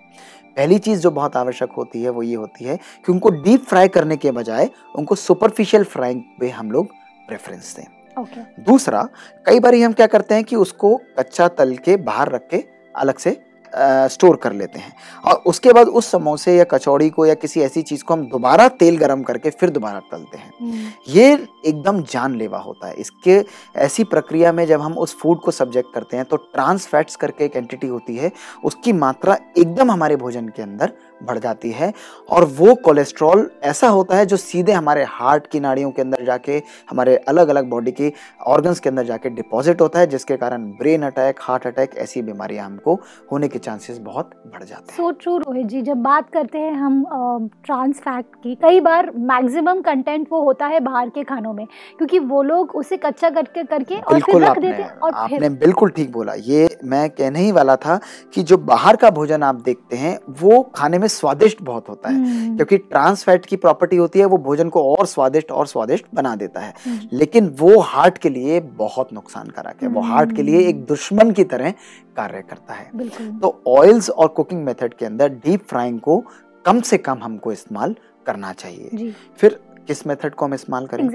पहली 0.57 0.79
चीज़ 0.79 1.01
जो 1.01 1.11
बहुत 1.11 1.37
आवश्यक 1.37 1.73
होती 1.73 2.03
है 2.03 2.11
वो 2.11 2.23
ये 2.23 2.35
होती 2.35 2.64
है 2.64 2.77
कि 2.77 3.12
उनको 3.12 3.31
डीप 3.42 3.64
फ्राई 3.64 3.88
करने 3.88 4.16
के 4.16 4.31
बजाय 4.31 4.71
उनको 4.97 5.14
सुपरफिशियल 5.14 5.85
फ्राइंग 5.85 6.23
पे 6.40 6.49
हम 6.51 6.71
लोग 6.71 6.92
प्रेफरेंस 7.29 7.75
दें 7.77 7.85
okay. 8.23 8.44
दूसरा 8.61 9.09
कई 9.47 9.61
बार 9.61 9.75
हम 9.75 9.92
क्या 9.92 10.07
करते 10.07 10.35
हैं 10.35 10.44
कि 10.44 10.57
उसको 10.57 10.97
कच्चा 11.18 11.49
तल 11.49 11.77
के 11.77 11.97
बाहर 11.97 12.29
रख 12.29 12.49
के 12.51 12.64
अलग 12.97 13.18
से 13.18 13.37
स्टोर 13.74 14.37
कर 14.37 14.52
लेते 14.52 14.78
हैं। 14.78 14.92
और 15.24 15.42
उसके 15.46 15.72
बाद 15.72 15.88
उस 15.88 16.11
समोसे 16.11 16.57
या 16.57 16.64
कचौड़ी 16.64 17.09
को 17.11 17.26
या 17.26 17.35
किसी 17.35 17.61
ऐसी 17.61 17.83
चीज़ 17.83 18.04
को 18.04 18.14
हम 18.14 18.26
दोबारा 18.26 18.68
तेल 18.78 18.96
गरम 18.96 19.22
करके 19.22 19.50
फिर 19.50 19.70
दोबारा 19.70 20.00
तलते 20.11 20.38
हैं। 20.38 20.52
हम्म, 20.61 20.90
ये 21.09 21.33
एकदम 21.66 22.02
जानलेवा 22.02 22.59
होता 22.59 22.88
है। 22.88 22.94
इसके 22.94 23.44
ऐसी 23.76 24.04
प्रक्रिया 24.04 24.52
में 24.52 24.64
जब 24.66 24.81
हम 24.81 24.98
उस 24.98 25.16
फ़ूड 25.18 25.40
को 25.40 25.50
सब्जेक्ट 25.50 25.92
करते 25.94 26.16
हैं 26.16 26.24
तो 26.24 26.37
ट्रांस 26.37 26.87
फैट्स 26.87 27.16
करके 27.16 27.44
एक 27.44 27.57
एंटिटी 27.57 27.87
होती 27.87 28.16
है। 28.16 28.33
उसकी 28.64 28.92
मात्रा 28.94 29.37
एकदम 29.59 29.90
हमारे 29.90 30.16
भोजन 30.16 30.48
के 30.48 30.62
अंदर 30.62 30.92
बढ़ 31.22 31.38
जाती 31.38 31.70
है। 31.70 31.92
और 32.28 32.44
वो 32.57 32.74
कोलेस्ट्रॉल 32.85 33.48
ऐसा 33.64 33.88
होता 33.88 34.16
है 34.16 34.26
जो 34.26 34.37
सीधे 34.37 34.72
हमारे 34.72 35.04
हार्ट 35.09 35.46
की 35.46 35.61
नाड़ियों 35.61 35.90
के 35.90 36.02
अंदर 36.02 36.24
जाके 36.24 36.61
हमारे 36.90 37.16
अलग 37.28 37.48
अलग 37.48 37.68
बॉडी 37.70 37.92
के 37.92 38.12
ऑर्गन्स 38.46 38.81
के 38.81 38.88
अंदर 38.88 39.04
जाके 39.04 39.31
डिपॉजिट 39.31 39.81
होता 39.81 39.98
है 39.98 40.07
जिसके 40.07 40.37
कारण 40.37 40.64
ब्रेन 40.78 41.02
अटैक 41.02 41.40
हार्ट 41.42 41.66
अटैक 41.66 41.96
ऐसी 41.98 42.22
बीमारियाँ 42.22 42.66
हमको 42.66 42.94
होने 43.33 43.48
के 43.48 43.59
चांसेस 43.59 43.98
बहुत 44.00 44.31
बढ़ 44.46 44.62
जाते 44.62 44.92
हैं। 44.92 44.96
सो 44.96 45.11
ट्रू 45.12 45.37
रोहित 45.38 45.66
जी 45.66 45.83
जब 45.83 46.02
बात 46.02 46.31
करते 46.31 46.59
हैं 46.59 46.72
हम 46.74 47.48
ट्रांस 47.64 48.00
फैट 48.00 48.24
की 48.35 48.54
कई 48.62 48.81
बार 48.81 49.11
मैक्सिमम 49.28 49.81
कंटेंट 49.83 50.26
वो 50.33 50.42
होता 50.42 50.66
है 50.66 50.81
बाहर 50.81 51.09
के 51.09 51.24
खानों 51.24 51.52
में 51.52 51.66
क्योंकि 51.98 52.18
वो 52.20 52.42
लोग 52.44 52.74
उसे 52.76 52.96
कच्चा 52.98 53.31
करके 53.31 53.64
करके 53.64 53.94
और 53.94 54.02
फिर 54.02 54.14
बिल्कुल 54.14 54.44
रख 54.44 54.59
देते 54.59 54.83
हैं 54.83 54.90
और 54.92 55.14
आपने 55.14 55.48
बिल्कुल 55.59 55.90
ठीक 55.90 56.12
बोला। 56.12 56.33
ये 56.37 56.68
मैं 56.85 57.09
कहने 57.11 57.40
ही 57.40 57.52
वाला 57.52 57.76
था 57.78 57.98
कि 58.35 58.42
जो 58.42 58.57
बाहर 58.59 58.96
का 58.96 59.11
भोजन 59.11 59.42
आप 59.42 59.62
देखते 59.62 59.96
हैं 59.96 60.18
वो 60.40 60.62
खाने 60.74 60.98
में 60.98 61.08
स्वादिष्ट 61.09 61.62
बहुत 61.62 61.88
होता 61.88 62.09
है। 62.09 62.14
हम्म, 62.14 62.57
क्योंकि 62.57 62.79
ट्रांस 62.79 63.25
फैट 63.25 63.47
की 63.47 63.57
प्रॉपर्टी 63.57 63.97
होती 63.97 64.18
है 64.18 64.25
वो 64.25 64.38
भोजन 64.38 64.68
को 64.68 64.94
और 64.94 65.07
स्वादिष्ट 65.07 65.51
और 65.51 65.66
स्वादिष्ट 65.66 66.07
बना 66.14 66.37
देता 66.37 66.61
है। 66.61 66.75
हम्म, 66.87 67.01
लेकिन 67.12 67.47
वो 67.49 67.81
हार्ट 67.81 68.18
के 68.18 68.29
लिए 68.29 68.61
बहुत 68.61 69.12
नुकसानकारक 69.12 69.83
है। 69.83 69.88
वो 69.88 70.01
हार्ट 70.01 70.37
के 70.37 70.42
लिए 70.42 70.68
एक 70.68 70.85
दुश्मन 70.85 71.31
की 71.31 71.44
तरह 71.44 71.71
कार्य 72.16 72.42
करता 72.42 72.75
है। 72.75 72.90
तो 73.38 73.62
ऑयल्स 73.66 74.11
और 74.11 74.29
कुकिंग 74.29 74.64
मेथड 74.64 74.94
के 74.94 75.07
अंदर 75.07 75.29
डीप 75.29 75.68
फ्राइंग 75.68 76.01
को 76.01 76.25
कम 76.64 76.81
से 76.81 76.99
कम 76.99 77.18
हमको 77.23 77.53
इस्तेमाल 77.53 77.97
करना 78.27 78.53
चाहिए। 78.53 78.90
फिर 79.38 79.61
किस 79.87 80.07
मेथड 80.07 80.35
को 80.35 80.44
हम 80.44 80.55
इस्तेमाल 80.55 80.87
करें? 80.87 81.07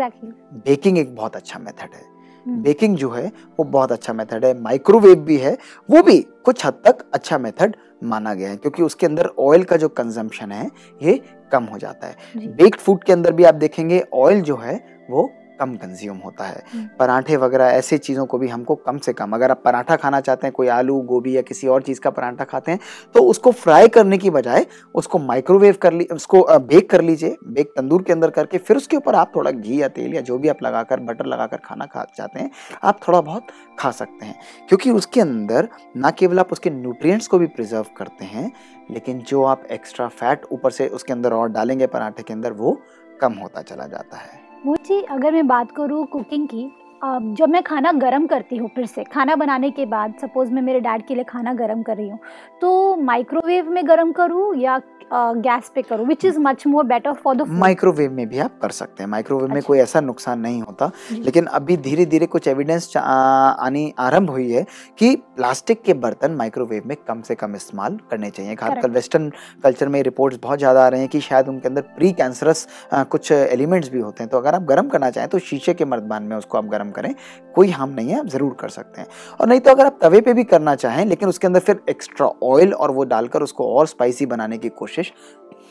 बेकिंग 0.54 0.98
एक 0.98 1.16
बहुत 1.16 1.36
अच्छा 1.36 1.60
मेथड 1.60 1.90
है। 1.94 2.14
हम्म। 2.48 2.62
बेकिंग 2.62 2.98
जो 2.98 3.10
है 3.10 3.32
वो 3.60 3.64
बहुत 3.64 3.92
अच्छा 3.92 4.14
मेथड 4.14 4.46
है। 4.46 4.62
माइक्रोवेव 4.62 5.16
भी 5.16 5.38
है। 5.38 5.58
वो 5.90 6.02
भी 6.02 6.22
कुछ 6.22 6.66
हद 6.66 6.74
तक 6.74 6.98
अच्छा 7.14 7.38
मेथड 7.38 7.76
माना 8.04 8.34
गया 8.34 8.50
है 8.50 8.58
क्योंकि 8.58 8.84
उसके 8.84 9.06
अंदर 9.06 9.30
ऑयल 9.40 9.64
का 9.64 9.78
जो 9.78 9.90
कंजम्पशन 9.90 10.52
है 10.52 10.72
ये 11.02 11.22
कम 11.52 11.64
हो 11.64 11.78
जाता 11.78 12.08
है। 12.08 12.16
बेक्ड 12.38 12.80
फ़ूड 12.80 13.04
के 13.04 13.14
अंदर 13.14 13.32
भी 13.32 13.44
आप 13.44 13.56
देखेंगे 13.56 14.04
ऑयल 14.14 14.42
जो 14.42 14.58
है 14.58 14.76
वो 15.10 15.32
कम 15.60 15.76
कंज्यूम 15.76 16.18
होता 16.18 16.46
है। 16.46 16.64
हम्म। 16.74 16.88
पराठे 17.00 17.38
वगैरह 17.38 17.66
ऐसे 17.68 17.98
चीज़ों 17.98 18.26
को 18.26 18.38
भी 18.38 18.48
हमको 18.48 18.76
कम 18.78 18.98
से 18.98 19.14
कम 19.14 19.34
अगर 19.34 19.52
आप 19.52 19.62
पराठा 19.66 19.96
खाना 19.96 20.20
चाहते 20.20 20.48
हैं 20.48 20.54
कोई 20.54 20.68
आलू 20.70 21.00
गोभी 21.04 21.36
या 21.36 21.42
किसी 21.42 21.68
और 21.68 21.82
चीज़ 21.82 22.00
का 22.00 22.10
पराठा 22.10 22.44
खाते 22.44 22.72
हैं 22.72 22.80
तो 23.16 23.24
उसको 23.24 23.52
फ्राई 23.54 23.88
करने 23.88 24.18
की 24.18 24.30
बजाय 24.30 24.66
उसको 24.96 25.20
माइक्रोवेव 25.20 25.78
कर 25.82 25.94
ली 25.94 26.06
उसको 26.06 26.46
बेक 26.60 26.90
कर 26.90 27.02
लीजिए। 27.02 27.36
बेक 27.46 27.74
तंदूर 27.78 28.04
के 28.04 28.14
अंदर 28.14 28.30
करके 28.30 28.58
फिर 28.58 28.78
उसके 28.78 28.98
ऊपर 28.98 29.16
आप 29.16 29.32
थोड़ा 29.36 29.52
घी 29.52 29.82
या 29.82 29.88
तेल 29.90 30.14
या 30.16 30.22
जो 30.22 30.38
भी 30.38 30.48
आप 30.48 30.64
लगाकर 30.64 31.00
बटर 31.00 31.26
लगाकर 31.26 31.58
खाना 31.58 31.86
खा 31.86 32.06
चाहते 32.18 32.40
हैं 32.40 32.50
आप 32.84 33.00
थोड़ा 33.08 33.22
बहुत 33.22 33.48
खा 33.80 33.92
सकते 33.92 34.26
हैं। 34.26 34.36
क्योंकि 34.70 34.92
उसके 34.92 35.22
अंदर 35.22 35.70
ना 35.98 36.12
केवल 36.12 36.40
आप 36.40 36.52
उसके 36.52 36.70
न्यूट्रिएंट्स 36.70 37.28
को 37.28 37.40
भी 37.40 37.48
प्रिजर्व 37.48 37.86
करते 37.98 38.26
हैं 38.26 38.52
लेकिन 38.92 39.20
जो 39.22 39.44
आप 39.44 39.68
एक्स्ट्रा 39.72 40.08
फैट 40.10 40.46
ऊपर 40.52 40.72
से 40.72 40.88
उसके 40.90 41.14
अंदर 41.14 41.34
और 41.34 41.50
डालेंगे 41.50 41.88
पराठे 41.88 42.24
के 42.24 42.34
अंदर 42.34 42.54
वो 42.54 42.80
कम 43.22 43.34
होता 43.34 43.62
चला 43.62 43.88
जाता 43.88 44.18
है। 44.18 44.43
मोची 44.66 45.02
अगर 45.04 45.32
मैं 45.32 45.46
बात 45.48 45.72
करूँ 45.72 46.06
कुकिंग 46.06 46.48
की 46.48 46.68
जब 47.04 47.50
मैं 47.50 47.62
खाना 47.64 47.92
गरम 47.94 48.26
करती 48.28 48.58
हूँ 48.58 48.70
फिर 48.76 48.86
से 48.86 49.04
खाना 49.04 49.36
बनाने 49.36 49.70
के 49.72 49.86
बाद 49.86 50.14
सपोज़ 50.22 50.52
मैं 50.52 50.62
मेरे 50.62 50.80
डैड 50.80 51.06
के 51.08 51.16
लिए 51.16 51.24
खाना 51.24 51.54
गरम 51.54 51.82
कर 51.84 51.98
रही 51.98 52.10
हूँ 52.10 52.20
तो 52.62 52.96
माइक्रोवेव 53.04 53.70
में 53.72 53.88
गरम 53.88 54.12
करूँ 54.12 54.56
या 54.58 54.82
गैस 55.14 55.72
पे 55.76 55.82
करूँ? 55.82 56.06
Which 56.08 56.24
is 56.26 56.40
much 56.40 56.66
more 56.68 56.86
better 56.86 57.14
for 57.14 57.36
the 57.36 57.48
microwave 57.50 58.12
में 58.12 58.28
भी 58.30 58.40
आप 58.40 58.58
कर 58.62 58.70
सकते 58.72 59.04
हैं। 59.04 59.10
माइक्रोवेव 59.10 59.44
अच्छा। 59.44 59.54
में। 59.54 59.64
कोई 59.64 59.80
ऐसा 59.80 60.00
नुकसान 60.02 60.40
नहीं 60.40 60.62
होता। 60.62 60.90
लेकिन 61.14 61.46
अभी 61.48 61.78
धीरे 61.78 62.06
धीरे 62.06 62.26
कुछ 62.28 62.48
एविडेंस 62.48 62.92
आनी 62.98 63.94
आरंभ 64.00 64.30
हुई 64.30 64.50
है 64.52 64.66
कि 65.00 65.16
प्लास्टिक 65.36 65.82
के 65.84 65.94
बर्तन 65.96 66.32
माइक्रोवेव 66.36 66.84
में 66.86 66.96
कम 67.08 67.22
से 67.22 67.36
कम 67.36 67.56
इस्तेमाल 67.56 67.98
करने 68.12 68.30
चाहिए। 68.30 68.56
खासकर 68.56 68.90
वेस्टर्न 68.92 69.30
कल्चर 69.64 69.88
में 69.88 70.02
रिपोर्ट्स 70.04 70.40
बहुत 70.44 70.60
ज़्यादा 70.60 70.86
आ 70.86 70.88
रहे 70.88 71.00
हैं 71.00 71.10
कि 71.10 71.20
शायद 71.22 71.48
उनके 71.50 71.68
अंदर 71.68 71.82
प्री 71.98 72.12
कैंसरस 72.14 72.68
कुछ 72.94 73.32
एलिमेंट्स 73.32 73.92
भी 73.92 74.00
होते 74.00 74.24
हैं। 74.24 74.30
तो 74.32 74.38
अगर 74.38 74.56
आप 74.56 74.64
गर्म 74.66 74.88
करना 74.90 75.10
चाहें 75.10 75.30
तो 75.30 75.40
शीशे 75.42 75.74
के 75.74 75.86
मर्दबान 75.86 76.24
में 76.24 76.36
उसको 76.38 76.58
आप 76.58 76.66
गर्म 76.68 76.92
करें 76.94 77.14
कोई 77.56 77.70
हार्म 77.70 77.92
नहीं 77.92 78.10
है 78.10 78.20
आप 78.20 78.28
ज़रूर 78.28 78.54
कर 78.60 78.70
सकते 78.72 79.02
हैं। 79.02 79.08
और 79.40 79.48
नहीं 79.48 79.60
तो 79.60 79.72
अगर 79.72 79.86
आप 79.86 79.98
तवे 80.02 80.22
पे 80.22 80.34
भी 80.34 80.44
करना 80.46 80.76
चाहें 80.76 81.06
लेकिन 81.06 81.30
उसके 81.30 81.48
अंदर 81.48 81.60
फिर 81.62 81.82
एक्स्ट्रा 81.90 82.28
ऑयल 82.44 82.74
और 82.74 82.92
वो 82.92 83.04
डालकर 83.06 83.44
उसको 83.44 83.74
और 83.74 83.88
स्पाइसी 83.88 84.26
बनाने 84.28 84.58
की 84.58 84.70
कोशिश 84.72 85.14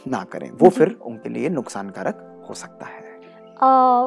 ना 0.09 0.25
करें। 0.25 0.51
वो 0.53 0.69
फिर 0.71 0.97
उनके 1.03 1.29
लिए 1.29 1.49
नुकसानकारक 1.51 2.29
हो 2.49 2.55
सकता 2.57 2.87
है। 2.87 3.11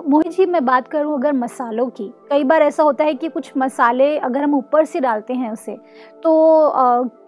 मोहित 0.06 0.32
जी 0.32 0.46
मैं 0.46 0.64
बात 0.66 0.88
करूँ 0.88 1.14
अगर 1.14 1.34
मसालों 1.34 1.88
की। 1.90 2.08
कई 2.30 2.44
बार 2.44 2.62
ऐसा 2.62 2.84
होता 2.84 3.04
है 3.04 3.14
कि 3.14 3.28
कुछ 3.30 3.52
मसाले 3.58 4.18
अगर 4.20 4.44
हम 4.44 4.56
ऊपर 4.56 4.86
से 4.86 5.00
डालते 5.00 5.34
हैं 5.34 5.52
उसे 5.52 5.76
तो 6.24 6.34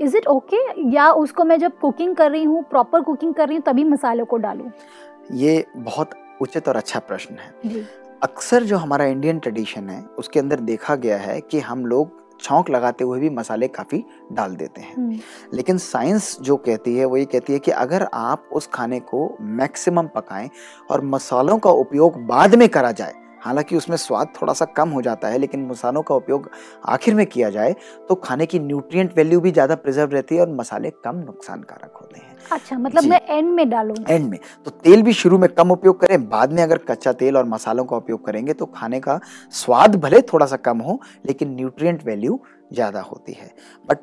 इज़ 0.02 0.18
इट 0.18 0.28
ओके 0.28 0.58
या 0.92 1.10
उसको 1.14 1.44
मैं 1.44 1.58
जब 1.60 1.78
कुकिंग 1.80 2.16
कर 2.16 2.32
रही 2.32 2.44
हूँ 2.44 2.64
प्रॉपर 2.64 3.02
कुकिंग 3.02 3.34
कर 3.34 3.48
रही 3.48 3.58
हूँ 3.58 3.64
तभी 3.66 3.84
मसालों 3.84 4.26
को 4.26 4.38
डालूं? 4.38 4.70
ये 5.34 5.66
बहुत 5.78 6.10
उचित 6.42 6.68
और 6.68 6.76
अच्छा 6.76 7.00
प्रश्न 7.02 7.36
है। 7.36 7.54
जी। 7.66 7.86
अक्सर 8.22 8.64
जो 8.64 8.78
हमारा 8.78 9.06
इंडियन 9.06 9.40
ट्रेडिशन 9.40 9.90
है 9.90 10.02
उसके 10.20 10.40
अंदर 10.40 10.60
देखा 10.60 10.96
गया 10.96 11.18
है 11.18 11.40
कि 11.42 11.60
हम 11.60 11.86
लोग 11.86 12.16
छौंक 12.42 12.70
लगाते 12.70 13.04
हुए 13.04 13.20
भी 13.20 13.30
मसाले 13.30 13.68
काफ़ी 13.68 14.04
डाल 14.34 14.56
देते 14.56 14.82
हैं। 14.82 14.96
हम्म, 14.96 15.20
लेकिन 15.54 15.78
साइंस 15.78 16.38
जो 16.42 16.56
कहती 16.58 16.96
है 16.96 17.06
वो 17.06 17.18
ये 17.18 17.26
कहती 17.26 17.54
है 17.54 17.60
कि 17.60 17.72
अगर 17.74 18.08
आप 18.14 18.50
उस 18.52 18.68
खाने 18.74 19.00
को 19.02 19.30
मैक्सिमम 19.42 20.08
पकाएँ 20.08 20.50
और 20.92 21.06
मसालों 21.06 21.58
का 21.58 21.72
उपयोग 21.72 22.20
बाद 22.28 22.56
में 22.56 22.68
करा 22.70 22.92
जाए 22.92 23.14
हालाँकि 23.42 23.76
उसमें 23.78 23.98
स्वाद 23.98 24.34
थोड़ा 24.42 24.54
सा 24.54 24.66
कम 24.78 24.90
हो 24.90 25.02
जाता 25.02 25.28
है 25.28 25.38
लेकिन 25.38 25.66
मसालों 25.68 26.02
का 26.02 26.16
उपयोग 26.16 26.50
आखिर 26.86 27.16
में 27.16 27.26
किया 27.26 27.50
जाए 27.50 27.76
तो 28.10 28.16
खाने 28.16 28.46
की 28.46 28.60
न्यूट्रिएंट 28.60 29.16
वैल्यू 29.18 29.40
भी 29.42 29.52
ज़्यादा 29.52 29.76
प्रिजर्व 29.78 30.14
रहती 30.14 30.36
है 30.36 30.42
और 30.42 30.50
मसाले 30.52 30.90
कम 31.04 31.16
नुकसानकारक 31.18 31.98
होते 32.02 32.20
हैं। 32.20 32.37
अच्छा 32.52 32.78
मतलब 32.78 33.04
मैं 33.04 33.20
एंड 33.28 33.50
में 33.50 33.70
डालूं 33.70 33.96
एंड 34.08 34.30
में। 34.30 34.40
तो 34.66 34.72
तेल 34.74 35.02
भी 35.02 35.14
शुरू 35.14 35.38
में 35.38 35.50
कम 35.52 35.72
उपयोग 35.72 36.00
करें 36.02 36.28
बाद 36.30 36.54
में 36.54 36.62
अगर 36.64 36.78
कच्चा 36.88 37.12
तेल 37.14 37.38
और 37.38 37.46
मसालों 37.48 37.86
का 37.86 37.98
उपयोग 37.98 38.26
करेंगे 38.26 38.54
तो 38.54 38.66
खाने 38.68 39.00
का 39.00 39.20
स्वाद 39.54 39.96
भले 40.02 40.22
थोड़ा 40.24 40.46
सा 40.46 40.58
कम 40.60 40.78
हो 40.80 41.00
लेकिन 41.26 41.56
न्यूट्रिएंट 41.56 42.06
वैल्यू 42.06 42.40
ज़्यादा 42.74 43.02
होती 43.02 43.34
है। 43.34 43.52
बट 43.88 43.98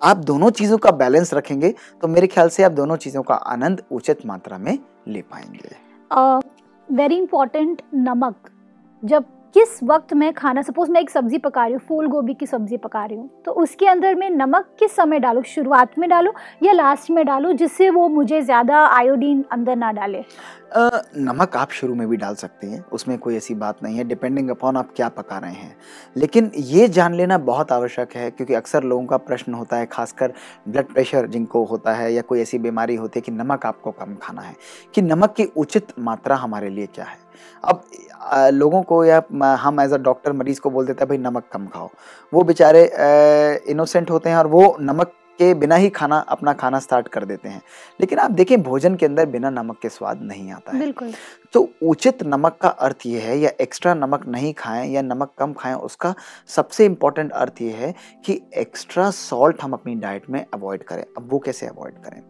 आप 0.00 0.16
दोनों 0.26 0.50
चीज़ों 0.52 0.78
का 0.78 0.90
बैलेंस 0.92 1.34
रखेंगे 1.34 1.74
तो 2.02 2.08
मेरे 2.08 2.26
ख्याल 2.26 2.48
से 2.48 2.62
आप 2.62 2.72
दोनों 2.72 2.96
चीज़ों 2.98 3.22
का 3.22 3.34
आनंद 3.34 3.82
उचित 3.92 4.24
मात्रा 4.26 4.58
में 4.58 4.78
ले 5.08 5.22
पाएँगे। 5.24 6.38
वेरी 6.88 7.16
इंपॉर्टेंट 7.16 7.82
नमक। 7.96 8.50
जब 9.02 9.24
किस 9.54 9.82
वक्त 9.82 10.12
मैं 10.14 10.32
खाना 10.32 10.62
सपोज़ 10.62 10.90
मैं 10.90 11.00
एक 11.00 11.10
सब्ज़ी 11.10 11.38
पका 11.38 11.64
रही 11.64 11.72
हूँ 11.72 11.80
फूल 11.88 12.06
गोभी 12.06 12.34
की 12.34 12.46
सब्ज़ी 12.46 12.76
पका 12.76 13.04
रही 13.04 13.16
हूँ 13.18 13.42
तो 13.44 13.52
उसके 13.52 13.86
अंदर 13.86 14.14
मैं 14.14 14.28
नमक 14.30 14.68
किस 14.78 14.94
समय 14.96 15.18
डालूँ? 15.18 15.42
शुरुआत 15.44 15.98
में 15.98 16.08
डालूँ 16.10 16.32
या 16.62 16.72
लास्ट 16.72 17.10
में 17.10 17.24
डालूँ 17.26 17.52
जिससे 17.52 17.88
वो 17.90 18.06
मुझे 18.08 18.40
ज़्यादा 18.42 18.84
आयोडीन 18.86 19.44
अंदर 19.52 19.76
ना 19.76 19.90
डाले? 19.92 20.18
अ, 20.72 21.02
नमक 21.16 21.56
आप 21.56 21.70
शुरू 21.70 21.94
में 21.94 22.06
भी 22.08 22.16
डाल 22.16 22.34
सकते 22.34 22.66
हैं 22.66 22.84
उसमें 22.92 23.16
कोई 23.18 23.36
ऐसी 23.36 23.54
बात 23.54 23.82
नहीं 23.82 23.96
है 23.96 24.04
डिपेंडिंग 24.04 24.50
अपॉन 24.50 24.76
आप 24.76 24.92
क्या 24.96 25.08
पका 25.08 25.38
रहे 25.38 25.52
हैं। 25.52 25.76
लेकिन 26.16 26.50
ये 26.56 26.86
जान 26.88 27.14
लेना 27.14 27.38
बहुत 27.40 27.72
आवश्यक 27.72 28.14
है 28.16 28.30
क्योंकि 28.30 28.54
अक्सर 28.54 28.82
लोगों 28.84 29.06
का 29.06 29.16
प्रश्न 29.18 29.54
होता 29.54 29.76
है 29.76 29.86
खासकर 29.86 30.32
ब्लड 30.68 30.92
प्रेशर 30.92 31.26
जिनको 31.26 31.64
होता 31.64 31.94
है 31.94 32.12
या 32.14 32.22
कोई 32.22 32.40
ऐसी 32.40 32.58
बीमारी 32.58 32.94
होती 32.96 33.18
है 33.18 33.22
कि 33.22 33.32
नमक 33.32 33.66
आपको 33.66 33.90
कम 33.90 34.14
खाना 34.22 34.42
है 34.42 34.54
कि 34.94 35.02
नमक 35.02 35.34
की 35.36 35.44
उचित 35.56 35.92
मात्रा 35.98 36.36
हमारे 36.36 36.70
लिए 36.70 36.86
क्या 36.86 37.04
है? 37.04 37.18
अब 37.64 37.82
लोगों 38.52 38.82
को 38.82 39.04
या 39.04 39.22
हम 39.56 39.80
एज 39.80 39.92
अ 39.92 39.98
डॉक्टर 39.98 40.32
मरीज़ 40.32 40.60
को 40.60 40.70
बोल 40.70 40.86
देते 40.86 41.04
हैं 41.04 41.08
भाई 41.08 41.18
नमक 41.20 41.48
कम 41.52 41.66
खाओ। 41.66 41.88
वो 42.32 42.42
बेचारे 42.44 42.84
इनोसेंट 43.70 44.10
होते 44.10 44.30
हैं 44.30 44.36
और 44.36 44.46
वो 44.48 44.76
नमक 44.80 45.12
के 45.38 45.52
बिना 45.54 45.74
ही 45.74 45.88
खाना 45.90 46.16
अपना 46.28 46.52
खाना 46.52 46.78
स्टार्ट 46.78 47.06
कर 47.08 47.24
देते 47.24 47.48
हैं। 47.48 47.60
लेकिन 48.00 48.18
आप 48.18 48.30
देखें 48.30 48.62
भोजन 48.62 48.96
के 48.96 49.06
अंदर 49.06 49.26
बिना 49.26 49.50
नमक 49.50 49.78
के 49.82 49.88
स्वाद 49.88 50.22
नहीं 50.22 50.50
आता 50.52 50.72
है। 50.72 50.78
बिल्कुल। 50.78 51.12
तो 51.52 51.68
उचित 51.82 52.22
नमक 52.22 52.58
का 52.62 52.68
अर्थ 52.68 53.06
ये 53.06 53.20
है 53.20 53.38
या 53.38 53.50
एक्स्ट्रा 53.60 53.94
नमक 53.94 54.26
नहीं 54.28 54.52
खाएँ 54.54 54.90
या 54.90 55.02
नमक 55.02 55.32
कम 55.38 55.52
खाएँ 55.52 55.74
उसका 55.76 56.14
सबसे 56.48 56.84
इंपॉर्टेंट 56.84 57.32
अर्थ 57.32 57.62
ये 57.62 57.70
है 57.72 57.94
कि 58.26 58.40
एक्स्ट्रा 58.56 59.10
सॉल्ट 59.12 59.62
हम 59.62 59.72
अपनी 59.72 59.94
डाइट 59.96 60.30
में 60.30 60.44
अवॉइड 60.54 60.82
करें। 60.82 61.02
अब 61.02 61.28
वो 61.32 61.38
कैसे 61.38 61.66
अवॉइड 61.66 62.02
करें? 62.04 62.22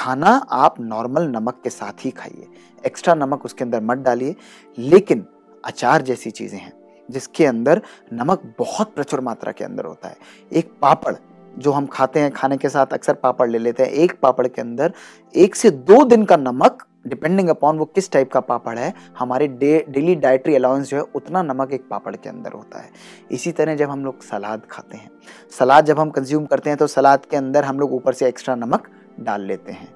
खाना 0.00 0.28
आप 0.50 0.74
नॉर्मल 0.80 1.22
नमक 1.22 1.60
के 1.64 1.70
साथ 1.70 2.04
ही 2.04 2.10
खाइए। 2.10 2.46
एक्स्ट्रा 2.86 3.14
नमक 3.14 3.44
उसके 3.44 3.64
अंदर 3.64 3.80
मत 3.80 3.98
डालिए। 3.98 4.34
लेकिन 4.78 5.24
अचार 5.64 6.02
जैसी 6.02 6.30
चीज़ें 6.30 6.58
हैं, 6.58 6.72
जिसके 7.08 7.46
अंदर 7.46 7.82
नमक 8.12 8.54
बहुत 8.58 8.94
प्रचुर 8.94 9.20
मात्रा 9.20 9.52
के 9.52 9.64
अंदर 9.64 9.84
होता 9.84 10.08
है। 10.08 10.16
एक 10.52 10.70
पापड़ 10.82 11.14
जो 11.58 11.72
हम 11.72 11.86
खाते 11.86 12.20
हैं 12.20 12.30
खाने 12.30 12.56
के 12.56 12.68
साथ, 12.68 12.86
अक्सर 12.86 13.14
पापड़ 13.14 13.48
ले 13.50 13.58
लेते 13.58 13.82
हैं। 13.82 13.90
एक 13.90 14.18
पापड़ 14.22 14.46
के 14.46 14.60
अंदर 14.60 14.92
एक 15.34 15.54
से 15.54 15.70
दो 15.70 16.04
दिन 16.04 16.24
का 16.24 16.36
नमक 16.36 16.86
डिपेंडिंग 17.06 17.48
अपॉन 17.48 17.78
वो 17.78 17.84
किस 17.84 18.10
टाइप 18.12 18.32
का 18.32 18.40
पापड़ 18.40 18.78
है, 18.78 18.92
हमारे 19.18 19.48
डेली 19.48 20.14
डाइटरी 20.14 20.54
अलाउंस 20.54 20.88
जो 20.88 20.96
है, 20.96 21.02
उतना 21.14 21.42
नमक 21.42 21.72
एक 21.72 21.88
पापड़ 21.88 22.14
के 22.16 22.28
अंदर 22.28 22.52
होता 22.52 22.80
है। 22.80 22.90
इसी 23.30 23.52
तरह 23.52 23.74
जब 23.74 23.90
हम 23.90 24.04
लोग 24.04 24.22
सलाद 24.22 24.62
खाते 24.70 24.96
हैं, 24.96 25.10
सलाद 25.58 25.86
जब 25.86 26.00
हम 26.00 26.10
कंज्यूम 26.10 26.46
करते 26.46 26.70
हैं 26.70 26.76
तो 26.78 26.86
सलाद 26.86 27.24
के 27.24 27.36
अंदर 27.36 27.64
हम 27.64 27.80
लोग 27.80 27.92
ऊपर 27.92 28.12
से 28.12 28.28
एक्स्ट्रा 28.28 28.54
नमक 28.54 28.88
डाल 29.22 29.40
लेते 29.40 29.72
हैं। 29.72 29.88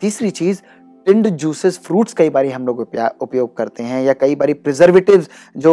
तीसरी 0.00 0.30
चीज़ 0.30 0.62
टिंड 1.06 1.28
जूसेस 1.28 1.78
फ्रूट्स 1.78 2.12
कई 2.12 2.30
बार 2.30 2.46
हम 2.46 2.66
लोग 2.66 2.80
उपया- 2.80 3.12
उपयोग 3.20 3.56
करते 3.56 3.82
हैं 3.82 4.02
या 4.02 4.12
कई 4.12 4.34
बार 4.34 4.52
प्रिजर्वेटिव 4.52 5.26
जो 5.56 5.72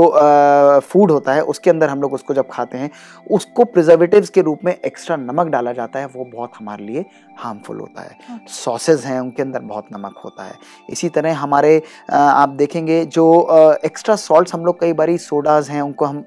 फ़ूड 0.80 1.12
होता 1.12 1.34
है 1.34 1.41
उसके 1.43 1.69
अंदर 1.69 1.89
हम 1.89 2.02
लोग 2.02 2.13
उसको 2.13 2.34
जब 2.34 2.48
खाते 2.52 2.78
हैं 2.78 2.91
उसको 3.32 3.63
प्रिजर्वेटिव्स 3.65 4.30
के 4.30 4.41
रूप 4.41 4.60
में 4.65 4.80
एक्स्ट्रा 4.86 5.15
नमक 5.15 5.48
डाला 5.48 5.72
जाता 5.72 6.00
है 6.00 6.06
वो 6.06 6.26
बहुत 6.26 6.52
हमारे 6.60 6.86
लिए 6.86 7.06
हार्मफुल 7.38 7.80
होता 7.80 8.02
है। 8.02 8.17
सॉसेज 8.48 9.00
हैं 9.00 9.19
उनके 9.19 9.41
अंदर 9.41 9.60
बहुत 9.60 9.88
नमक 9.93 10.22
होता 10.26 10.43
है। 10.43 10.54
इसी 10.89 11.10
तरह 11.10 11.38
हमारे 11.38 11.82
आप 12.12 12.50
देखेंगे 12.50 13.06
जो 13.06 13.26
एक्स्ट्रा 13.86 14.15
सॉल्ट 14.15 14.54
हम 14.54 14.65
लोग 14.65 14.80
कई 14.80 14.93
बार 14.93 15.17
सोडाज 15.17 15.69
हैं 15.69 15.82
उनको 15.82 16.06
हम 16.06 16.26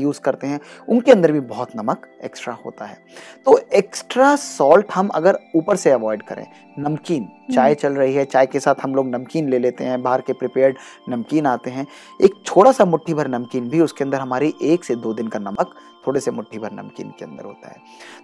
यूज़ 0.00 0.20
करते 0.20 0.46
हैं 0.46 0.60
उनके 0.88 1.12
अंदर 1.12 1.32
भी 1.32 1.40
बहुत 1.40 1.76
नमक 1.76 2.06
एक्स्ट्रा 2.24 2.56
होता 2.66 2.84
है। 2.84 2.98
तो 3.46 3.58
एक्स्ट्रा 3.72 4.36
सॉल्ट 4.36 4.86
हम 4.94 5.08
अगर 5.08 5.38
ऊपर 5.56 5.76
से 5.76 5.90
अवॉइड 5.90 6.22
करें 6.22 6.46
नमकीन। 6.78 7.28
चाय 7.54 7.74
चल 7.74 7.92
रही 7.92 8.14
है 8.14 8.24
चाय 8.24 8.46
के 8.46 8.60
साथ 8.60 8.74
हम 8.82 8.94
लोग 8.94 9.08
नमकीन 9.08 9.48
ले 9.48 9.58
लेते 9.58 9.84
हैं 9.84 10.02
बाहर 10.02 10.20
के 10.20 10.32
प्रिपेयर्ड 10.32 10.76
नमकीन 11.08 11.46
आते 11.46 11.70
हैं। 11.70 11.86
एक 12.20 12.42
छोटा 12.46 12.72
सा 12.72 12.84
मुट्ठी 12.84 13.14
भर 13.14 13.28
नमकीन 13.28 13.68
भी 13.68 13.80
उसके 13.80 14.04
अंदर 14.04 14.20
हमारी 14.20 14.52
एक 14.62 14.84
से 14.84 14.96
दो 14.96 15.12
दिन 15.14 15.28
का 15.28 15.38
नमक 15.38 15.74
थोड़े 16.06 16.20
से 16.20 16.30
मुट्ठी 16.30 16.58
भर 16.58 16.72
नमकीन 16.72 17.10
के 17.10 17.24
अंदर 17.24 17.44
होता 17.44 17.68
है। 17.68 17.76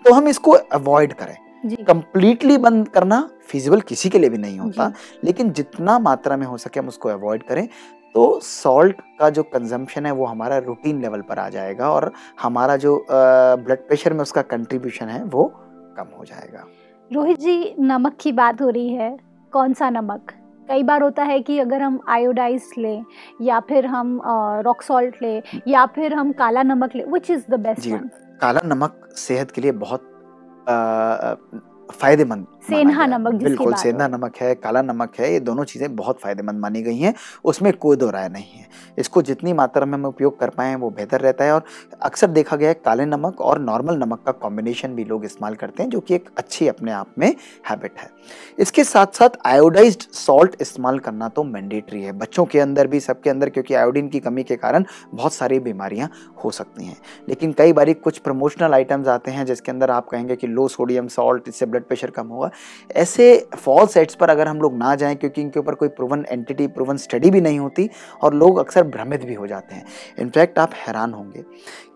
तो 0.04 0.12
हम 0.12 0.28
इसको 0.28 0.50
अवॉइड 0.50 1.12
करें। 1.12 1.36
कंप्लीटली 1.86 2.56
बंद 2.58 2.88
करना 2.88 3.28
फिजिबल 3.48 3.80
किसी 3.82 4.08
के 4.08 4.18
लिए 4.18 4.30
भी 4.30 4.38
नहीं 4.38 4.58
होता 4.58 4.92
लेकिन 5.24 5.50
जितना 5.52 5.98
मात्रा 5.98 6.36
में 6.36 6.46
हो 6.46 6.56
सके 6.58 6.80
हम 6.80 6.88
उसको 6.88 7.08
अवॉइड 7.08 7.42
करें। 7.42 7.66
तो 8.14 8.38
सॉल्ट 8.42 9.00
का 9.18 9.28
जो 9.30 9.42
कंजम्पशन 9.42 10.06
है 10.06 10.12
वो 10.12 10.26
हमारा 10.26 10.58
रूटीन 10.58 11.00
लेवल 11.02 11.20
पर 11.20 11.38
आ 11.38 11.48
जाएगा 11.48 11.90
और 11.90 12.10
हमारा 12.40 12.76
जो 12.76 12.96
ब्लड 13.10 13.86
प्रेशर 13.88 14.12
में 14.12 14.20
उसका 14.20 14.42
कंट्रीब्यूशन 14.44 15.08
है 15.08 15.22
वो 15.24 15.44
कम 15.96 16.16
हो 16.18 16.24
जाएगा। 16.24 16.64
रोहित 17.10 17.38
जी 17.40 17.74
नमक 17.80 18.16
की 18.20 18.32
बात 18.32 18.60
हो 18.62 18.68
रही 18.68 18.92
है। 18.94 19.16
कौन 19.52 19.72
सा 19.72 19.88
नमक? 19.90 20.32
कई 20.68 20.82
बार 20.82 21.02
होता 21.02 21.22
है 21.22 21.38
कि 21.40 21.58
अगर 21.58 21.82
हम 21.82 21.98
आयोडाइज 22.08 22.70
लें 22.78 23.04
या 23.42 23.58
फिर 23.60 23.86
हम 23.86 24.20
रॉक 24.64 24.82
सॉल्ट 24.82 25.16
लें 25.22 25.42
या 25.68 25.84
फिर 25.86 26.14
हम 26.14 26.30
काला 26.32 26.62
नमक 26.62 26.94
लें 26.96 27.04
विच 27.12 27.30
इज़ 27.30 27.42
द 27.50 27.58
बेस्ट 27.60 27.88
काला 28.40 28.60
नमक 28.64 29.08
सेहत 29.16 29.50
के 29.50 29.60
लिए 29.60 29.72
बहुत 29.80 30.06
फ़ायदेमंद 31.92 32.46
सेंधा 32.62 33.06
नमक 33.06 33.34
बिल्कुल 33.34 33.74
सेंधा 33.74 34.06
नमक 34.08 34.36
है 34.36 34.54
काला 34.54 34.80
नमक 34.82 35.14
है 35.20 35.32
ये 35.32 35.38
दोनों 35.40 35.64
चीज़ें 35.64 35.94
बहुत 35.96 36.20
फ़ायदेमंद 36.20 36.60
मानी 36.60 36.82
गई 36.82 36.98
हैं। 36.98 37.14
उसमें 37.44 37.72
कोई 37.74 37.96
दो 37.96 38.08
राय 38.10 38.28
नहीं 38.28 38.50
है। 38.50 38.68
इसको 38.98 39.22
जितनी 39.22 39.52
मात्रा 39.52 39.86
में 39.86 39.94
हम 39.94 40.04
उपयोग 40.06 40.38
कर 40.40 40.50
पाएँ 40.50 40.74
वो 40.74 40.90
बेहतर 40.90 41.20
रहता 41.20 41.44
है 41.44 41.52
और 41.52 41.64
अक्सर 42.02 42.26
देखा 42.28 42.56
गया 42.56 42.68
है 42.68 42.74
काले 42.84 43.06
नमक 43.06 43.40
और 43.40 43.60
नॉर्मल 43.60 43.96
नमक 43.96 44.22
का 44.26 44.32
कॉम्बिनेशन 44.34 44.94
भी 44.94 45.04
लोग 45.04 45.24
इस्तेमाल 45.24 45.54
करते 45.54 45.82
हैं 45.82 45.90
जो 45.90 46.00
कि 46.00 46.14
एक 46.14 46.28
अच्छी 46.38 46.68
अपने 46.68 46.92
आप 46.92 47.14
में 47.18 47.28
हैबिट 47.70 47.98
है। 47.98 48.08
इसके 48.58 48.84
साथ 48.84 49.14
साथ 49.14 49.38
आयोडाइज 49.46 50.08
सॉल्ट 50.14 50.56
इस्तेमाल 50.60 50.98
करना 50.98 51.28
तो 51.28 51.44
मैंडेटरी 51.44 52.02
है। 52.02 52.12
बच्चों 52.14 52.44
के 52.44 52.60
अंदर 52.60 52.86
भी 52.86 53.00
सबके 53.00 53.30
अंदर 53.30 53.48
क्योंकि 53.48 53.74
आयोडीन 53.74 54.08
की 54.08 54.20
कमी 54.20 54.42
के 54.42 54.56
कारण 54.58 54.84
बहुत 55.14 55.32
सारी 55.32 55.58
बीमारियाँ 55.60 56.10
हो 56.44 56.50
सकती 56.50 56.86
हैं। 56.86 56.96
लेकिन 57.28 57.52
कई 57.52 57.72
बारी 57.72 57.94
कुछ 57.96 58.18
प्रमोशनल 58.20 58.74
आइटम्स 58.74 59.08
आते 59.08 59.30
हैं 59.30 59.46
जिसके 59.46 59.72
अंदर 59.72 59.90
आप 59.90 60.08
कहेंगे 60.08 60.36
कि 60.36 60.46
लो 60.46 60.68
सोडियम 60.68 61.08
सॉल्ट 61.08 61.48
इससे 61.48 61.66
ब्लड 61.66 61.78
ब्लड 61.80 61.86
प्रेशर 61.86 62.10
कम 62.10 62.26
होगा 62.26 62.49
ऐसे 62.96 63.34
फॉल्स 63.56 63.94
सेट्स 63.94 64.14
पर 64.14 64.30
अगर 64.30 64.48
हम 64.48 64.60
लोग 64.60 64.76
ना 64.76 64.94
जाएँ 64.94 65.16
क्योंकि 65.16 65.40
इनके 65.40 65.60
ऊपर 65.60 65.74
कोई 65.74 65.88
प्रूवन 65.90 66.24
एंटिटी 66.30 66.66
प्रूवन 66.68 66.96
स्टडी 66.96 67.30
भी 67.30 67.40
नहीं 67.40 67.58
होती 67.58 67.88
और 68.22 68.34
लोग 68.34 68.58
अक्सर 68.58 68.82
भ्रमित 68.86 69.24
भी 69.24 69.34
हो 69.34 69.46
जाते 69.46 69.74
हैं। 69.74 69.84
इनफैक्ट 70.18 70.58
आप 70.58 70.74
हैरान 70.76 71.12
होंगे 71.12 71.44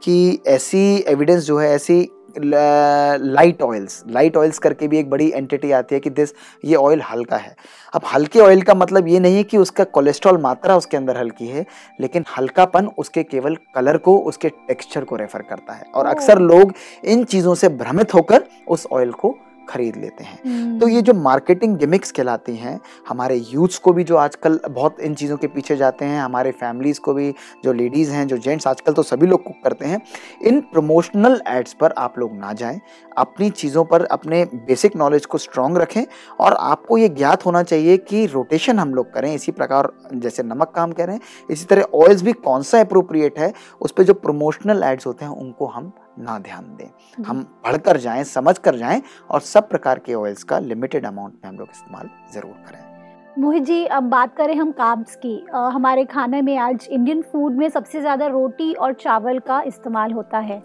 कि 0.04 0.42
ऐसी 0.48 0.84
एविडेंस 1.08 1.42
जो 1.44 1.58
है 1.58 1.72
ऐसी 1.74 2.06
लाइट 2.38 3.60
ऑयल्स 3.62 4.02
लाइट 4.10 4.36
ऑयल्स 4.36 4.58
करके 4.58 4.86
भी 4.88 4.98
एक 4.98 5.10
बड़ी 5.10 5.30
एंटिटी 5.30 5.70
आती 5.72 5.94
है 5.94 6.00
कि 6.00 6.10
दिस 6.10 6.32
ये 6.64 6.74
ऑयल 6.76 7.02
हल्का 7.02 7.36
है। 7.36 7.54
अब 7.94 8.02
हल्के 8.14 8.40
ऑयल 8.40 8.62
का 8.62 8.74
मतलब 8.74 9.08
ये 9.08 9.20
नहीं 9.20 9.36
है 9.36 9.42
कि 9.42 9.58
उसका 9.58 9.84
कोलेस्ट्रॉल 9.84 10.38
मात्रा 10.38 10.76
उसके 10.76 10.96
अंदर 10.96 11.16
हल्की 11.16 11.46
है 11.46 11.64
लेकिन 12.00 12.24
हल्कापन 12.38 12.88
उसके 12.98 13.22
केवल 13.22 13.56
कलर 13.74 13.96
को 13.98 14.16
उसके 14.18 14.48
टेक्सचर 14.48 15.04
को 15.04 15.16
रेफर 15.16 15.42
करता 15.42 15.72
है। 15.72 15.84
और 15.94 16.06
अक्सर 16.06 16.38
लोग 16.40 16.72
इन 17.04 17.24
चीज़ों 17.24 17.54
से 17.54 17.68
भ्रमित 17.68 18.14
होकर 18.14 18.44
उस 18.68 18.86
ऑयल 18.92 19.12
को 19.12 19.34
खरीद 19.64 19.96
लेते 19.96 20.24
हैं 20.24 20.38
हम्म। 20.44 20.78
तो 20.78 20.88
ये 20.88 21.02
जो 21.02 21.14
मार्केटिंग 21.14 21.76
गिमिक्स 21.78 22.12
कहलाती 22.12 22.56
हैं 22.56 22.78
हमारे 23.08 23.36
यूथ्स 23.46 23.78
को 23.78 23.92
भी 23.92 24.04
जो 24.04 24.16
आजकल 24.16 24.60
बहुत 24.70 25.00
इन 25.00 25.14
चीज़ों 25.14 25.36
के 25.36 25.46
पीछे 25.48 25.76
जाते 25.76 26.04
हैं 26.04 26.20
हमारे 26.20 26.50
फैमिलीज़ 26.54 27.00
को 27.00 27.14
भी 27.14 27.32
जो 27.64 27.72
लेडीज़ 27.72 28.10
हैं 28.10 28.26
जो 28.28 28.36
जेंट्स 28.38 28.66
आजकल 28.66 28.92
तो 28.92 29.02
सभी 29.04 29.26
लोग 29.26 29.42
कुक 29.44 29.56
करते 29.64 29.86
हैं 29.86 30.00
इन 30.42 30.60
प्रमोशनल 30.72 31.40
एड्स 31.48 31.72
पर 31.74 31.94
आप 31.98 32.18
लोग 32.18 32.36
ना 32.36 32.52
जाएँ 32.54 32.80
अपनी 33.16 33.50
चीज़ों 33.52 33.84
पर 33.84 34.04
अपने 34.12 34.44
बेसिक 34.66 34.96
नॉलेज 34.96 35.26
को 35.26 35.38
स्ट्रॉन्ग 35.38 35.78
रखें 35.78 36.02
और 36.40 36.54
आपको 36.54 36.98
ये 36.98 37.08
ज्ञात 37.10 37.46
होना 37.46 37.62
चाहिए 37.64 37.96
कि 38.04 38.24
रोटेशन 38.28 38.78
हम 38.78 38.94
लोग 38.94 39.12
करें 39.14 39.32
इसी 39.34 39.52
प्रकार 39.52 39.92
जैसे 40.14 40.42
नमक 40.44 40.72
का 40.74 40.82
हम 40.82 40.92
कह 40.92 41.04
रहे 41.04 41.16
हैं 41.16 41.46
इसी 41.50 41.66
तरह 41.66 41.96
ऑयल्स 41.96 42.22
भी 42.22 42.32
कौन 42.44 42.62
सा 42.64 42.80
अप्रोप्रिएट 42.80 43.38
है 43.38 43.52
उस 43.80 43.92
पर 43.92 44.02
जो 44.02 44.14
प्रमोशनल 44.16 44.82
एड्स 44.84 45.06
होते 45.06 45.24
हैं 45.24 45.32
उनको 45.34 45.66
हम 45.68 45.92
ना 46.18 46.38
ध्यान 46.38 46.64
दें। 46.64 47.24
हम 47.24 47.42
पढ़कर 47.64 47.96
जाएँ 47.96 48.24
समझ 48.24 48.58
कर 48.58 48.76
जाएँ 48.76 49.02
और 49.30 49.40
सब 49.40 49.68
प्रकार 49.68 49.98
के 49.98 50.14
ऑयल्स 50.14 50.42
का 50.42 50.58
लिमिटेड 50.58 51.06
अमाउंट 51.06 51.32
में 51.34 51.48
हम 51.50 51.58
लोग 51.58 51.68
इस्तेमाल 51.72 52.10
ज़रूर 52.34 52.52
करें। 52.52 53.42
मोहित 53.42 53.62
जी 53.62 53.84
अब 53.84 54.02
बात 54.02 54.36
करें 54.36 54.54
हम 54.54 54.70
काब्स 54.72 55.16
की। 55.16 55.46
अ, 55.54 55.58
हमारे 55.58 56.04
खाने 56.04 56.42
में 56.42 56.56
आज 56.58 56.88
इंडियन 56.90 57.22
फ़ूड 57.22 57.52
में 57.52 57.68
सबसे 57.68 58.00
ज़्यादा 58.00 58.26
रोटी 58.26 58.72
और 58.72 58.92
चावल 58.92 59.38
का 59.38 59.62
इस्तेमाल 59.62 60.12
होता 60.12 60.38
है। 60.38 60.62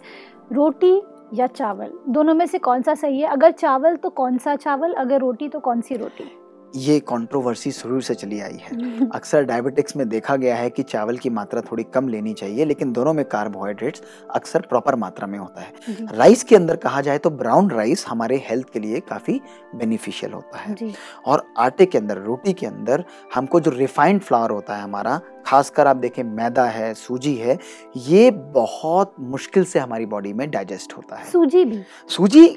रोटी 0.53 1.01
या 1.33 1.47
चावल? 1.47 1.91
दोनों 2.09 2.33
में 2.33 2.45
से 2.45 2.57
कौन 2.57 2.81
सा 2.81 2.95
सही 2.95 3.19
है? 3.19 3.27
अगर 3.27 3.51
चावल 3.51 3.95
तो 3.95 4.09
कौन 4.09 4.37
सा 4.37 4.55
चावल? 4.55 4.93
अगर 4.93 5.19
रोटी 5.19 5.49
तो 5.49 5.59
कौन 5.59 5.81
सी 5.81 5.95
रोटी? 5.95 6.31
ये 6.75 6.99
कंट्रोवर्सी 6.99 7.71
शुरू 7.71 7.99
से 8.01 8.13
चली 8.15 8.39
आई 8.39 8.57
है। 8.61 9.09
अक्सर 9.15 9.43
डायबिटिक्स 9.43 9.95
में 9.95 10.07
देखा 10.09 10.35
गया 10.35 10.55
है 10.55 10.69
कि 10.69 10.83
चावल 10.83 11.17
की 11.17 11.29
मात्रा 11.29 11.61
थोड़ी 11.61 11.83
कम 11.83 12.07
लेनी 12.07 12.33
चाहिए 12.33 12.65
लेकिन 12.65 12.91
दोनों 12.93 13.13
में 13.13 13.23
कार्बोहाइड्रेट्स 13.25 14.01
अक्सर 14.35 14.61
प्रॉपर 14.61 14.95
मात्रा 14.95 15.27
में 15.27 15.39
होता 15.39 15.61
है। 15.61 15.73
राइस 16.17 16.43
के 16.43 16.55
अंदर 16.55 16.75
कहा 16.75 17.01
जाए 17.01 17.17
तो 17.17 17.29
ब्राउन 17.29 17.69
राइस 17.69 18.05
हमारे 18.07 18.37
हेल्थ 18.45 18.69
के 18.69 18.79
लिए 18.79 18.99
काफ़ी 18.99 19.39
बेनिफिशियल 19.75 20.33
होता 20.33 20.57
है। 20.57 20.75
और 21.25 21.45
आटे 21.57 21.85
के 21.85 21.97
अंदर 21.97 22.17
रोटी 22.17 22.53
के 22.53 22.65
अंदर 22.65 23.05
हमको 23.35 23.59
जो 23.59 23.71
रिफाइंड 23.71 24.21
फ्लावर 24.21 24.51
होता 24.51 24.75
है 24.75 24.83
हमारा 24.83 25.19
खासकर 25.45 25.87
आप 25.87 25.95
देखें 25.95 26.23
मैदा 26.23 26.65
है 26.65 26.93
सूजी 26.93 27.35
है 27.35 27.57
ये 27.97 28.31
बहुत 28.31 29.15
मुश्किल 29.19 29.63
से 29.63 29.79
हमारी 29.79 30.05
बॉडी 30.05 30.33
में 30.33 30.49
डाइजेस्ट 30.51 30.93
होता 30.97 31.15
है। 31.15 31.25
सूजी 31.25 31.65
भी? 31.65 31.83
सूजी 32.07 32.47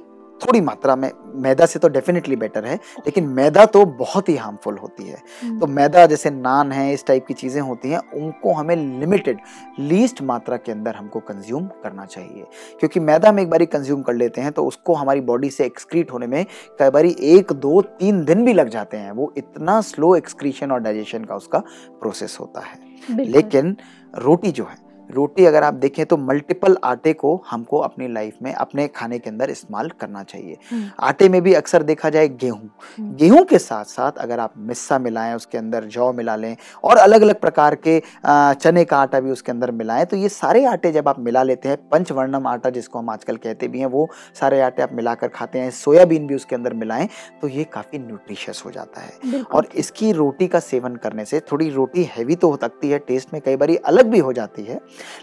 थोड़ी 0.43 0.61
मात्रा 0.61 0.97
में 0.97 1.11
मैदा 1.35 1.67
से 1.67 1.79
तो 1.79 1.89
डेफिनेटली 1.89 2.37
बेटर 2.37 2.65
है 2.65 2.75
लेकिन 2.75 3.27
मैदा 3.31 3.65
तो 3.67 3.85
बहुत 3.99 4.29
ही 4.29 4.37
हार्मफुल 4.37 4.79
होती 4.79 5.05
है। 5.05 5.59
तो 5.59 5.67
मैदा 5.69 6.05
जैसे 6.07 6.31
नान 6.31 6.73
है 6.73 6.93
इस 6.95 7.07
टाइप 7.07 7.27
की 7.27 7.35
चीज़ें 7.35 7.61
होती 7.63 7.91
हैं 7.91 7.99
उनको 8.17 8.53
हमें 8.53 8.75
लिमिटेड 9.01 9.39
लीस्ट 9.81 10.23
मात्रा 10.23 10.57
के 10.57 10.73
अंदर 10.73 10.95
हमको 10.95 11.21
कंज्यूम 11.21 11.67
करना 11.83 12.05
चाहिए। 12.07 12.47
क्योंकि 12.81 13.01
मैदा 13.01 13.29
हम 13.29 13.39
एक 13.41 13.51
बारी 13.51 13.67
कंज्यूम 13.67 14.03
कर 14.03 14.15
लेते 14.15 14.41
हैं 14.41 14.53
तो 14.53 14.67
उसको 14.67 14.95
हमारी 14.95 15.21
बॉडी 15.23 15.51
से 15.51 15.65
एक्सक्रीट 15.65 16.13
होने 16.13 16.27
में 16.27 16.45
कई 16.79 16.91
बारी 16.91 17.17
एक 17.31 17.53
दो 17.55 17.81
तीन 17.83 18.25
दिन 18.25 18.45
भी 18.45 18.53
लग 18.53 18.69
जाते 18.69 18.97
हैं। 18.97 19.13
वो 19.13 19.33
इतना 19.37 19.81
स्लो 19.83 20.15
एक्सक्रीशन 20.17 20.73
और 20.73 20.81
डाइजेशन 20.81 21.25
का 21.25 21.37
उसका 21.37 21.59
प्रोसेस 22.01 22.37
होता 22.41 22.61
है। 22.61 23.27
लेकिन 23.27 23.77
रोटी 24.15 24.51
जो 24.53 24.65
है 24.65 24.82
रोटी 25.11 25.45
अगर 25.45 25.63
आप 25.63 25.75
देखें 25.75 26.05
तो 26.07 26.17
मल्टीपल 26.17 26.77
आटे 26.85 27.13
को 27.13 27.35
हमको 27.51 27.79
अपनी 27.81 28.09
लाइफ 28.09 28.37
में 28.43 28.53
अपने 28.53 28.87
खाने 28.89 29.19
के 29.19 29.31
अंदर 29.31 29.51
इस्तेमाल 29.51 29.89
करना 30.01 30.23
चाहिए। 30.23 30.57
हम्म, 30.71 30.91
आटे 31.01 31.29
में 31.29 31.41
भी 31.43 31.55
अक्सर 31.55 31.83
देखा 31.83 32.11
जाए 32.11 32.29
गेहूँ। 32.31 32.71
हम्म। 32.99 33.15
गेहूँ 33.17 33.45
के 33.45 33.59
साथ 33.59 33.85
साथ 33.87 34.19
अगर 34.19 34.41
आप 34.41 34.55
मिस्सा 34.59 34.99
मिलाएँ 34.99 35.35
उसके 35.35 35.59
अंदर 35.59 35.85
जौ 35.87 36.13
मिला 36.13 36.37
लें 36.37 36.57
और 36.85 36.97
अलग 36.99 37.23
अलग 37.23 37.41
प्रकार 37.41 37.75
के 37.87 37.99
चने 38.27 38.85
का 38.85 38.99
आटा 38.99 39.21
भी 39.21 39.31
उसके 39.31 39.53
अंदर 39.53 39.71
मिलाएँ 39.73 40.05
तो 40.05 40.17
ये 40.17 40.29
सारे 40.31 40.65
आटे 40.67 40.93
जब 40.93 41.09
आप 41.09 41.21
मिला 41.21 41.43
लेते 41.43 41.69
हैं 41.69 41.77
पंचवर्णम 41.89 42.47
आटा 42.47 42.71
जिसको 42.71 42.99
हम 42.99 43.11
आजकल 43.11 43.37
कहते 43.39 43.69
भी 43.69 43.79
हैं 43.79 43.87
वो 43.89 44.09
सारे 44.41 44.61
आटे 44.61 44.83
आप 44.83 44.93
मिलाकर 44.93 45.29
खाते 45.31 45.59
हैं 45.59 45.71
सोयाबीन 45.73 46.27
भी 46.27 46.35
उसके 46.35 46.57
अंदर 46.57 46.75
मिलाएँ 46.75 47.09
तो 47.43 47.49
ये 47.49 47.65
काफ़ी 47.65 47.99
न्यूट्रिशियस 47.99 48.63
हो 48.67 48.71
जाता 48.71 49.01
है। 49.01 49.43
और 49.45 49.69
इसकी 49.77 50.13
रोटी 50.13 50.47
का 50.49 50.61
सेवन 50.61 50.97
करने 50.97 51.25
से 51.25 51.41
थोड़ी 51.53 51.69
रोटी 51.71 52.03
हैवी 52.13 52.37
तो 52.37 52.51
हो 52.51 52.57
सकती 52.57 52.91
है 52.91 52.99
टेस्ट 52.99 53.33
में 53.33 53.41
कई 53.43 53.57
बार 53.57 53.71
अलग 53.87 54.07
भी 54.07 54.19
हो 54.19 54.33
जाती 54.33 54.63
है 54.63 54.81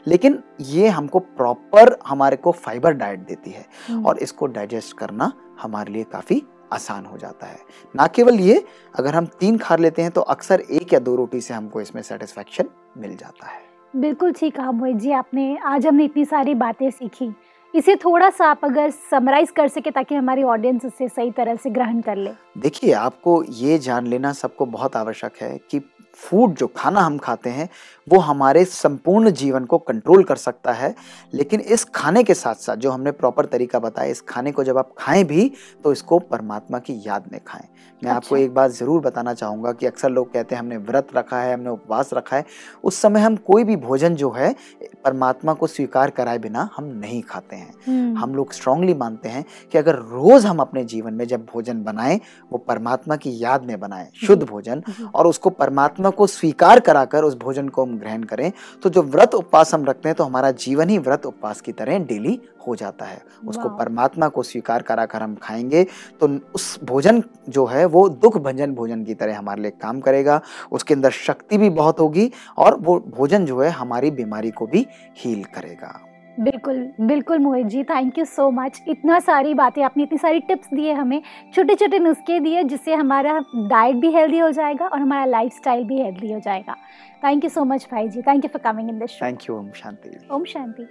लेकिन 0.08 0.40
ये 0.62 0.88
हमको 0.88 1.20
प्रॉपर 1.20 1.98
हमारे 2.08 2.36
को 2.36 2.52
फाइबर 2.52 2.94
डाइट 2.94 3.20
देती 3.20 3.52
है 3.52 3.66
हम्म, 3.88 4.06
और 4.06 4.18
इसको 4.18 4.48
डाइजेस्ट 4.48 4.98
करना 4.98 5.32
हमारे 5.62 5.94
लिए 5.94 6.04
काफ़ी 6.04 6.42
आसान 6.74 7.06
हो 7.06 7.18
जाता 7.18 7.48
है। 7.48 7.60
ना 7.96 8.08
केवल 8.08 8.40
ये 8.40 8.64
अगर 8.96 9.16
हम 9.16 9.26
तीन 9.40 9.58
खा 9.58 9.76
लेते 9.76 10.02
हैं 10.02 10.12
तो 10.12 10.22
अक्सर 10.22 10.60
एक 10.62 10.94
या 10.94 11.00
दो 11.00 11.16
रोटी 11.16 11.42
से 11.42 11.54
हमको 11.54 11.82
इसमें 11.82 12.02
सेटिस्फेक्शन 12.02 12.70
मिल 12.98 13.16
जाता 13.16 13.48
है। 13.48 13.62
बिल्कुल 13.96 14.32
ठीक 14.32 14.56
कहा 14.56 14.72
मोहित 14.72 14.98
जी 14.98 15.12
आपने 15.12 15.58
आज 15.66 15.88
हमने 15.88 16.04
इतनी 16.06 16.26
सारी 16.26 16.54
बातें 16.56 16.90
सीखी। 16.92 17.32
इसे 17.76 17.96
थोड़ा 17.96 18.30
सा 18.30 18.46
आप 18.46 18.60
अगर 18.64 18.90
समराइज 19.12 19.52
कर 19.52 19.68
सके 19.68 19.92
ताकि 19.92 20.16
हमारी 20.16 20.44
ऑडियंस 20.44 20.86
इसे 20.86 21.08
सही 21.08 21.32
तरह 21.32 21.56
से 21.56 21.70
ग्रहण 21.70 22.02
कर 22.02 22.16
ले 22.16 22.32
देखिए 22.58 22.94
आपको 22.94 23.44
ये 23.44 23.78
जान 23.78 24.08
लेना 24.08 24.34
सबको 24.34 24.66
बहुत 24.66 24.96
आवश्यक 24.96 25.34
है 25.42 25.58
कि 25.72 25.82
फ़ूड 26.14 26.54
जो 26.54 26.68
खाना 26.68 27.02
हम 27.02 27.18
खाते 27.18 27.50
हैं 27.50 27.70
वो 28.08 28.20
हमारे 28.20 28.66
संपूर्ण 28.66 29.32
जीवन 29.32 29.66
को 29.66 29.78
कंट्रोल 29.78 30.24
कर 30.24 30.36
सकता 30.36 30.72
है 30.72 30.96
लेकिन 31.34 31.60
इस 31.60 31.84
खाने 31.84 32.24
के 32.24 32.34
साथ 32.34 32.56
साथ 32.56 32.76
जो 32.76 32.92
हमने 32.92 33.12
प्रॉपर 33.12 33.46
तरीका 33.46 33.80
बताया 33.80 34.12
इस 34.12 34.22
खाने 34.22 34.52
को 34.52 34.64
जब 34.64 34.78
आप 34.78 34.94
खाएँ 34.98 35.24
भी 35.24 35.52
तो 35.84 35.92
इसको 35.92 36.20
परमात्मा 36.20 36.80
की 36.80 37.02
याद 37.06 37.30
में 37.32 37.40
खाएँ 37.48 37.68
मैं 38.02 38.12
अच्छा। 38.12 38.16
आपको। 38.16 38.38
एक 38.38 38.54
बात 38.54 38.72
ज़रूर 38.72 39.02
बताना 39.02 39.34
चाहूँगा 39.34 39.72
कि 39.72 39.86
अक्सर 39.86 40.10
लोग 40.10 40.34
कहते 40.34 40.56
हैं 40.56 40.62
हमने 40.62 40.78
व्रत 40.78 41.08
रखा 41.16 41.42
है 41.42 41.54
हमने 41.54 41.70
उपवास 41.70 42.10
रखा 42.14 42.38
है 42.38 42.46
उस 42.84 43.02
समय 43.02 43.20
हम 43.20 43.36
कोई 43.36 43.64
भी 43.64 43.76
भोजन 43.76 44.16
जो 44.16 44.32
है 44.32 44.56
परमात्मा 45.04 45.54
को 45.54 45.68
स्वीकार 45.68 46.10
कराए 46.10 46.40
बिना 46.40 46.70
हम 46.78 46.86
नहीं 46.86 47.22
खाते 47.22 47.56
हैं। 47.60 47.74
हम्म, 47.88 48.18
हम 48.18 48.36
लोग 48.36 48.54
स्ट्रांगली 48.54 48.94
मानते 48.94 49.30
हैं 49.30 49.44
कि 49.72 49.78
अगर 49.78 49.96
रोज 49.96 50.46
हम 50.46 50.60
अपने 50.60 50.84
जीवन 50.86 51.14
में 51.14 51.26
जब 51.28 51.46
भोजन 51.46 51.84
बनाएँ 51.84 52.20
वो 52.52 52.58
परमात्मा 52.58 53.16
की 53.16 53.38
याद 53.40 53.66
में 53.66 53.80
बनाएँ 53.80 54.08
शुद्ध 54.18 54.44
भोजन 54.44 54.84
और 55.16 55.28
उसको 55.28 55.50
परमात्मा 55.50 56.10
को 56.10 56.28
स्वीकार 56.28 56.80
कराकर 56.80 57.24
उस 57.24 57.38
भोजन 57.38 57.68
को 57.70 57.86
हम 57.86 57.98
ग्रहण 58.00 58.24
करें 58.24 58.52
तो 58.84 58.90
जो 58.90 59.02
व्रत 59.04 59.36
उपवास 59.36 59.74
हम 59.74 59.86
रखते 59.86 60.10
हैं 60.10 60.16
तो 60.16 60.24
हमारा 60.24 60.52
जीवन 60.52 60.90
ही 60.90 60.98
व्रत 60.98 61.26
उपवास 61.26 61.62
की 61.62 61.72
तरह 61.72 62.00
डेली 62.00 62.40
हो 62.68 62.76
जाता 62.76 63.06
है। 63.06 63.22
उसको 63.48 63.70
परमात्मा 63.70 64.28
को 64.28 64.44
स्वीकार 64.44 64.82
कराकर 64.82 65.24
हम 65.24 65.36
खाएँगे 65.36 65.84
तो 66.22 66.28
उस 66.56 66.80
भोजन 66.84 67.24
जो 67.50 67.66
है 67.66 67.86
वो 67.86 68.08
दुख 68.10 68.38
भंजन 68.38 68.74
भोजन 68.76 69.04
की 69.04 69.14
तरह 69.14 69.38
हमारे 69.38 69.62
लिए 69.62 69.72
काम 69.72 70.00
करेगा 70.00 70.42
उसके 70.72 70.94
अंदर 70.94 71.12
शक्ति 71.12 71.58
भी 71.58 71.70
बहुत 71.70 72.00
होगी 72.00 72.32
और 72.58 72.78
वो 72.80 73.00
भोजन 73.08 73.46
जो 73.46 73.60
है 73.62 73.70
हमारी 73.70 74.12
बीमारी 74.12 74.52
को 74.52 74.66
भी 74.66 74.86
हील 75.18 75.44
करेगा। 75.56 76.00
बिल्कुल 76.40 76.78
बिल्कुल 77.02 77.40
Mohit 77.40 77.66
ji 77.68 77.84
thank 77.84 78.18
you 78.20 78.26
so 78.26 78.50
much 78.52 78.82
इतना 78.88 79.20
सारी 79.20 79.54
बातें 79.54 79.82
आपने 79.84 80.04
इतनी 80.04 80.18
सारी 80.18 80.40
टिप्स 80.40 80.68
दिए 80.74 80.94
हमें 80.94 81.22
छोटे 81.54 81.76
छोटे 81.76 82.00
नुस्खे 82.00 82.40
दिए 82.40 82.64
जिससे 82.64 82.94
हमारा 82.94 83.40
डाइट 83.56 83.96
भी 83.96 84.12
हेल्दी 84.14 84.40
हो 84.40 84.52
जाएगा 84.52 84.88
और 84.88 85.00
हमारा 85.00 85.26
लाइफस्टाइल 85.26 85.84
भी 85.84 86.02
हेल्दी 86.02 86.32
हो 86.32 86.40
जाएगा। 86.40 86.76
थैंक 87.24 87.44
यू 87.44 87.50
सो 87.50 87.66
मच 87.66 87.88
भाई 87.92 88.08
जी 88.10 88.22
thank 88.22 88.46
you 88.46 88.50
for 88.54 88.72
coming 88.72 88.90
in 88.90 89.00
this 89.00 89.10
show 89.10 89.26
thank 89.26 89.50
you 89.50 89.56
ओम 89.56 89.70
शांति। 89.72 90.18
ओम 90.32 90.44
शांति। 90.44 90.88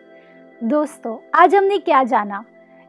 दोस्तों 0.65 1.17
आज 1.35 1.55
हमने 1.55 1.79
क्या 1.79 2.03
जाना? 2.05 2.45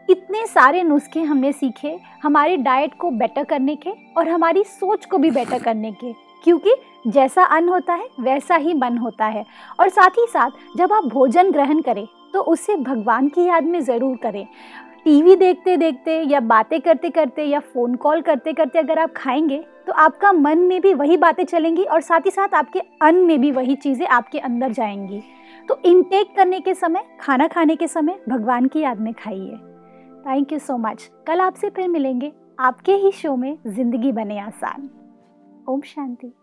इतने 0.10 0.45
सारे 0.48 0.84
नुस्खे 0.84 1.22
हमने 1.22 1.52
सीखे 1.52 1.98
हमारी 2.24 2.58
डाइट 2.58 2.93
को 2.93 3.12
बेटर 3.12 3.43
करने 3.43 3.76
के 3.76 3.93
और 4.17 4.30
हमारी 4.30 4.63
सोच 4.63 5.06
को 5.06 5.17
भी 5.17 5.32
बेटर 5.32 5.63
करने 5.63 5.91
के। 5.91 6.13
क्योंकि 6.43 6.76
जैसा 7.08 7.43
अन्न 7.43 7.69
होता 7.69 7.93
है 7.93 8.08
वैसा 8.19 8.56
ही 8.56 8.74
मन 8.74 8.98
होता 8.98 9.26
है। 9.26 9.45
और 9.80 9.89
साथ 9.89 10.10
ही 10.10 10.26
साथ 10.30 10.78
जब 10.78 10.93
आप 10.93 11.06
भोजन 11.06 11.52
ग्रहण 11.52 11.82
करें 11.82 12.08
तो 12.34 12.42
उसे 12.44 12.76
भगवान 12.78 13.28
की 13.30 13.46
याद 13.46 13.63
में 13.63 13.80
ज़रूर 13.82 14.18
करें। 14.18 14.46
टीवी 15.06 15.36
देखते 15.36 15.76
देखते 15.78 16.22
या 16.24 16.39
बातें 16.39 16.80
करते 16.82 17.10
करते 17.10 17.44
या 17.44 17.60
फ़ोन 17.60 17.96
कॉल 17.96 18.22
करते 18.22 18.54
करते 18.54 18.80
अगर 18.80 19.00
आप 19.00 19.13
खाएँगे 19.15 19.63
तो 19.88 19.94
आपका 19.94 20.32
मन 20.32 20.60
में 20.60 20.80
भी 20.82 20.94
वही 20.94 21.18
बातें 21.18 21.44
चलेंगी 21.44 21.84
और 21.84 22.02
साथ 22.02 22.26
ही 22.26 22.32
साथ 22.32 22.54
आपके 22.54 22.80
अन्न 23.02 23.26
में 23.26 23.39
भी 23.42 23.52
वही 23.52 23.76
चीज़ें 23.76 24.06
आपके 24.08 24.39
अंदर 24.39 24.72
जाएँगी। 24.72 25.22
तो 25.70 25.80
इनटेक 25.86 26.36
करने 26.36 26.60
के 26.60 26.74
समय, 26.74 27.04
खाना 27.22 27.48
खाने 27.48 27.76
के 27.76 27.88
समय 27.88 28.20
भगवान 28.30 28.68
की 28.68 28.80
याद 28.80 29.00
में 29.00 29.13
खाइए। 29.13 29.58
थैंक 30.26 30.54
यू 30.54 30.60
सो 30.60 30.78
मच 30.78 31.10
कल 31.28 31.42
आपसे 31.42 31.70
फिर 31.70 31.88
मिलेंगे। 31.88 32.32
आपके 32.60 32.96
ही 32.96 33.12
शो 33.12 33.36
में 33.36 33.58
ज़िंदगी 33.68 34.12
बने 34.12 34.39
आसान। 34.39 34.89
ओम 35.70 35.82
शांति। 35.86 36.34